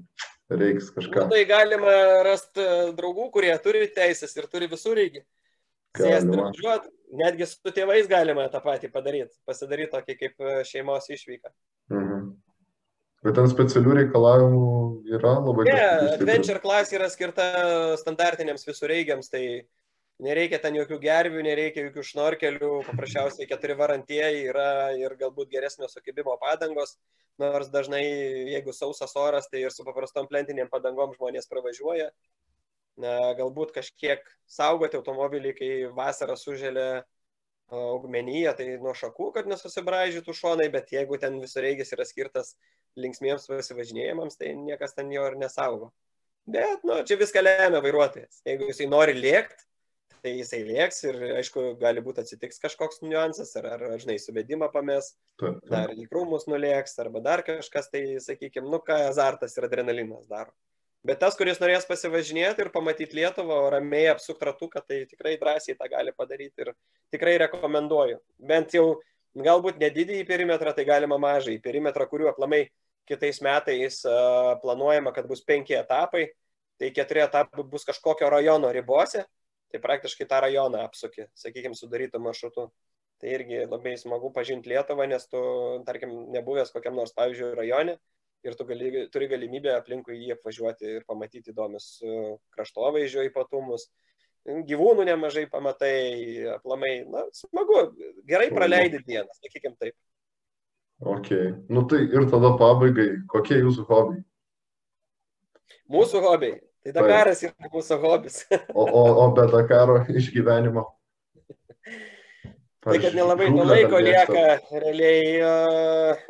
reiks 0.52 0.90
kažką. 0.94 1.26
Na, 1.26 1.30
tai 1.32 1.44
galima 1.48 1.94
rasti 2.26 2.62
e, 2.62 2.90
draugų, 2.96 3.30
kurie 3.34 3.52
turi 3.64 3.86
teisės 3.94 4.36
ir 4.38 4.48
turi 4.52 4.70
visur 4.70 4.98
reikia. 4.98 5.24
Važiuoti. 5.96 6.92
Netgi 7.16 7.46
su 7.46 7.70
tėvais 7.70 8.08
galima 8.10 8.48
tą 8.50 8.58
patį 8.64 8.90
padaryti, 8.90 9.36
pasidaryti 9.46 9.92
tokį 9.92 10.16
kaip 10.18 10.42
e, 10.42 10.56
šeimos 10.66 11.06
išvyką. 11.14 11.52
Mhm. 11.94 12.26
Bet 13.26 13.34
ten 13.38 13.48
specialių 13.50 13.94
reikalavimų 14.00 14.66
yra 15.16 15.36
labai 15.40 15.66
daug. 15.66 15.72
Ne, 15.72 16.16
Adventure 16.18 16.60
Class 16.62 16.92
yra 16.94 17.08
skirta 17.10 17.46
standartiniams 17.98 18.66
visureigiams, 18.68 19.30
tai 19.32 19.42
nereikia 20.22 20.60
ten 20.62 20.76
jokių 20.78 20.98
gervių, 21.02 21.42
nereikia 21.44 21.86
jokių 21.86 22.04
šnorkelių, 22.10 22.70
paprasčiausiai 22.88 23.48
keturi 23.50 23.76
varantieji 23.78 24.46
yra 24.50 24.68
ir 24.96 25.16
galbūt 25.20 25.50
geresnio 25.52 25.88
sukibimo 25.92 26.36
padangos, 26.40 26.96
nors 27.40 27.68
dažnai, 27.72 28.04
jeigu 28.54 28.72
sausas 28.72 29.12
oras, 29.20 29.50
tai 29.52 29.66
ir 29.66 29.74
su 29.74 29.84
paprastom 29.84 30.28
plentiniam 30.30 30.70
padangom 30.72 31.12
žmonės 31.16 31.50
pravažiuoja. 31.52 32.08
Galbūt 32.96 33.74
kažkiek 33.76 34.22
saugoti 34.48 34.96
automobilį, 34.96 35.52
kai 35.58 35.70
vasarą 35.92 36.36
suželia 36.40 37.04
augmenyje, 37.68 38.52
tai 38.56 38.66
nuo 38.80 38.94
šakų, 38.96 39.32
kad 39.34 39.48
nesusibražytų 39.50 40.32
šonai, 40.38 40.70
bet 40.72 40.92
jeigu 40.94 41.18
ten 41.20 41.36
visureigis 41.42 41.92
yra 41.92 42.06
skirtas 42.08 42.54
linksmiems 42.96 43.48
pasivažinėjimams, 43.50 44.38
tai 44.40 44.54
niekas 44.56 44.94
ten 44.96 45.10
jo 45.12 45.26
ir 45.28 45.36
nesaugo. 45.36 45.90
Bet, 46.46 46.84
nu, 46.86 47.00
čia 47.04 47.18
viską 47.18 47.42
lemia 47.42 47.82
vairuotojas. 47.82 48.38
Jeigu 48.46 48.70
jisai 48.70 48.86
nori 48.88 49.16
lėkti, 49.18 49.66
tai 50.22 50.32
jisai 50.36 50.62
lėks 50.66 51.02
ir, 51.06 51.18
aišku, 51.40 51.64
gali 51.80 52.02
būti 52.04 52.22
atsitiks 52.22 52.62
kažkoks 52.62 53.02
niuansas, 53.04 53.54
ar, 53.60 53.68
ar 53.74 53.96
žinai, 54.02 54.18
suvedimą 54.22 54.68
pames, 54.72 55.12
dar 55.68 55.92
į 55.94 56.06
krūmus 56.10 56.48
nulėks, 56.50 56.96
arba 57.02 57.22
dar 57.24 57.42
kažkas, 57.46 57.90
tai, 57.92 58.04
sakykime, 58.22 58.68
nu, 58.72 58.80
ką 58.84 59.02
azartas 59.10 59.56
ir 59.58 59.68
adrenalinas 59.68 60.28
daro. 60.30 60.54
Bet 61.06 61.20
tas, 61.22 61.36
kuris 61.38 61.60
norės 61.62 61.84
pasivažinėti 61.86 62.64
ir 62.64 62.72
pamatyti 62.74 63.20
Lietuvą, 63.20 63.60
ramiai 63.70 64.08
apsukti 64.10 64.48
ratuką, 64.48 64.80
tai 64.82 65.04
tikrai 65.06 65.36
drąsiai 65.38 65.76
tą 65.78 65.86
gali 65.92 66.10
padaryti 66.16 66.64
ir 66.64 66.72
tikrai 67.14 67.36
rekomenduoju. 67.44 68.18
Bent 68.42 68.74
jau 68.74 68.96
galbūt 69.38 69.78
nedidį 69.78 70.24
perimetrą, 70.26 70.72
tai 70.74 70.86
galima 70.88 71.18
mažai 71.22 71.60
perimetrą, 71.62 72.08
kuriuo 72.10 72.32
aplamai 72.32 72.64
kitais 73.06 73.38
metais 73.44 74.00
planuojama, 74.64 75.12
kad 75.14 75.28
bus 75.30 75.44
penki 75.46 75.76
etapai, 75.78 76.26
tai 76.80 76.90
keturi 76.96 77.22
etapai 77.22 77.64
bus 77.70 77.86
kažkokio 77.86 78.30
rajono 78.32 78.72
ribose, 78.74 79.22
tai 79.76 79.84
praktiškai 79.84 80.26
tą 80.28 80.40
rajoną 80.46 80.82
apsuki, 80.86 81.28
sakykime, 81.36 81.76
sudarytų 81.76 82.20
maršrutų. 82.24 82.70
Tai 83.20 83.30
irgi 83.32 83.62
labai 83.64 83.94
smagu 83.96 84.28
pažinti 84.32 84.68
Lietuvą, 84.68 85.06
nes 85.08 85.24
tu, 85.28 85.40
tarkim, 85.86 86.10
nebuvęs 86.34 86.72
kokiam 86.74 86.98
nors, 86.98 87.14
pavyzdžiui, 87.16 87.54
rajone, 87.56 87.94
ir 88.44 88.56
tu 88.56 88.66
gali, 88.68 88.90
turi 89.12 89.28
galimybę 89.30 89.72
aplinkui 89.72 90.18
jį 90.18 90.34
apvažiuoti 90.36 90.90
ir 90.98 91.06
pamatyti 91.08 91.54
įdomius 91.54 91.86
e, 92.04 92.18
kraštovaizdžio 92.56 93.24
ypatumus. 93.30 93.88
Gyvūnų 94.46 95.08
nemažai 95.08 95.46
pamatai, 95.50 95.96
aplamai, 96.52 96.92
na, 97.10 97.24
smagu, 97.34 97.80
gerai 98.28 98.52
praleidi 98.52 99.00
dieną, 99.02 99.32
sakykime 99.40 99.74
taip. 99.80 99.96
Ok, 101.00 101.32
nu 101.72 101.82
tai 101.90 102.04
ir 102.04 102.28
tada 102.30 102.52
pabaigai, 102.60 103.08
kokie 103.32 103.58
jūsų 103.58 103.88
hobiai? 103.88 104.22
Mūsų 105.92 106.22
hobiai. 106.22 106.60
Tai 106.86 106.92
Dakaras 106.94 107.40
yra 107.42 107.70
mūsų 107.72 107.96
hobis. 107.98 108.42
o, 108.70 108.84
o, 108.84 109.00
o 109.24 109.30
be 109.34 109.46
Dakaro 109.50 110.04
išgyvenimo? 110.06 110.84
Tai 112.86 113.00
kad 113.02 113.16
nelabai 113.18 113.48
to 113.50 113.64
laiko 113.66 113.98
lieka, 113.98 114.44
realiai, 114.70 115.40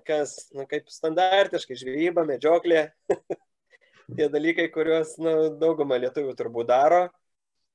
kas, 0.09 0.39
nu, 0.57 0.65
kaip 0.71 0.89
standartiškai, 0.89 1.77
žvejyba, 1.77 2.25
medžioklė. 2.25 2.87
tie 4.17 4.31
dalykai, 4.33 4.71
kuriuos 4.73 5.17
nu, 5.21 5.35
dauguma 5.61 5.99
lietuvių 6.01 6.33
turbūt 6.39 6.71
daro. 6.71 7.03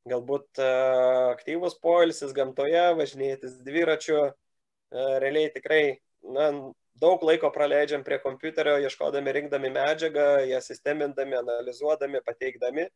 Galbūt 0.09 0.57
uh, 0.57 1.29
aktyvus 1.35 1.75
poilsis 1.77 2.33
gamtoje, 2.33 2.87
važinėtis 2.97 3.59
dviračiu, 3.61 4.17
uh, 4.31 5.11
realiai 5.21 5.51
tikrai 5.53 5.83
na, 6.25 6.49
daug 7.01 7.23
laiko 7.25 7.49
praleidžiam 7.53 8.03
prie 8.05 8.19
kompiuterio, 8.21 8.77
ieškodami, 8.85 9.33
rinkdami 9.37 9.71
medžiagą, 9.73 10.27
ją 10.49 10.61
sistemindami, 10.63 11.39
analizuodami, 11.39 12.21
pateikdami. 12.25 12.87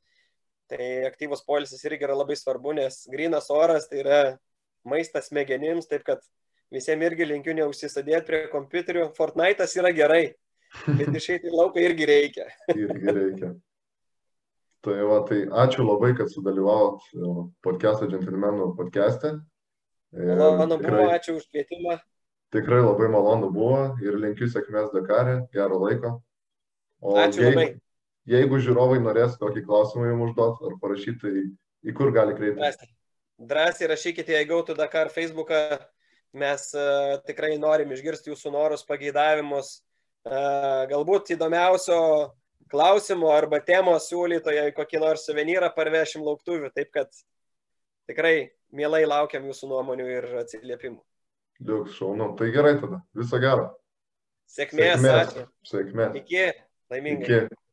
Tai 0.70 0.86
aktyvus 1.10 1.44
poilsis 1.46 1.84
irgi 1.86 2.08
yra 2.08 2.16
labai 2.18 2.38
svarbu, 2.38 2.74
nes 2.78 3.04
grinas 3.12 3.52
oras 3.54 3.90
tai 3.90 4.02
yra 4.02 4.22
maistas 4.86 5.30
smegenims, 5.30 5.90
taip 5.90 6.06
kad 6.08 6.24
visiems 6.74 7.06
irgi 7.10 7.28
linkiu 7.30 7.54
neužsisadėti 7.58 8.26
prie 8.30 8.42
kompiuterių. 8.54 9.12
Fortnite'as 9.18 9.76
yra 9.78 9.94
gerai, 9.96 10.24
bet 10.88 11.14
išeiti 11.22 11.52
į 11.52 11.56
lauką 11.56 11.86
irgi 11.86 12.10
reikia. 12.10 12.50
irgi 12.86 13.18
reikia. 13.20 13.54
Tai, 14.86 14.96
va, 15.10 15.22
tai 15.26 15.44
ačiū 15.66 15.86
labai, 15.86 16.12
kad 16.18 16.30
sudalyvavot 16.30 17.06
e, 17.10 17.30
podcast'o 17.66 18.10
džentelmenų 18.10 18.74
podcast'e. 18.78 19.32
Malonu 20.16 20.78
buvo, 20.78 21.08
ačiū 21.10 21.40
už 21.40 21.48
kvietimą. 21.50 21.98
Tikrai 22.56 22.80
labai 22.80 23.10
malonu 23.12 23.50
buvo 23.52 23.80
ir 24.04 24.16
linkiu 24.22 24.48
sėkmės 24.48 24.94
Dakarė, 24.94 25.42
gero 25.52 25.80
laiko. 25.82 26.12
O 27.04 27.18
ačiū 27.20 27.44
jeigu, 27.44 27.58
labai. 27.58 27.66
Jeigu 28.32 28.60
žiūrovai 28.64 29.02
norės 29.04 29.36
kokį 29.42 29.66
klausimą 29.66 30.08
jums 30.08 30.30
užduoti 30.30 30.70
ar 30.70 30.78
parašyti, 30.82 31.18
tai 31.22 31.90
į 31.92 31.96
kur 31.98 32.14
gali 32.16 32.38
kreiptis? 32.38 32.80
Drąsiai, 33.36 33.90
rašykite 33.92 34.38
į 34.40 34.48
Gautų 34.54 34.78
Dakar 34.80 35.12
Facebooką. 35.12 35.60
Mes 36.36 36.64
uh, 36.76 37.18
tikrai 37.28 37.54
norim 37.60 37.92
išgirsti 37.96 38.32
jūsų 38.32 38.54
norus, 38.56 38.84
pageidavimus. 38.88 39.82
Uh, 40.26 40.88
galbūt 40.90 41.34
įdomiausio 41.36 42.00
klausimo 42.72 43.30
arba 43.36 43.60
temos 43.64 44.08
siūlytoje 44.10 44.72
kokį 44.76 45.02
nors 45.04 45.28
suvenyrą 45.28 45.70
parvešim 45.76 46.24
lauktuvių, 46.26 46.72
taip 46.76 46.90
kad 46.96 47.12
tikrai 48.10 48.56
mielai 48.76 49.04
laukiam 49.08 49.46
jūsų 49.48 49.70
nuomonių 49.70 50.08
ir 50.16 50.32
atsiliepimų. 50.42 51.04
Liuks, 51.64 51.96
šaunu. 51.96 52.34
Tai 52.40 52.50
gerai 52.52 52.76
tada. 52.82 53.02
Viso 53.16 53.40
gero. 53.40 53.70
Sėkmės. 54.52 55.00
Sėkmės. 55.02 55.38
Sėkmės. 55.70 56.18
Iki. 56.22 56.48
Laimingai. 56.92 57.46
Iki. 57.46 57.65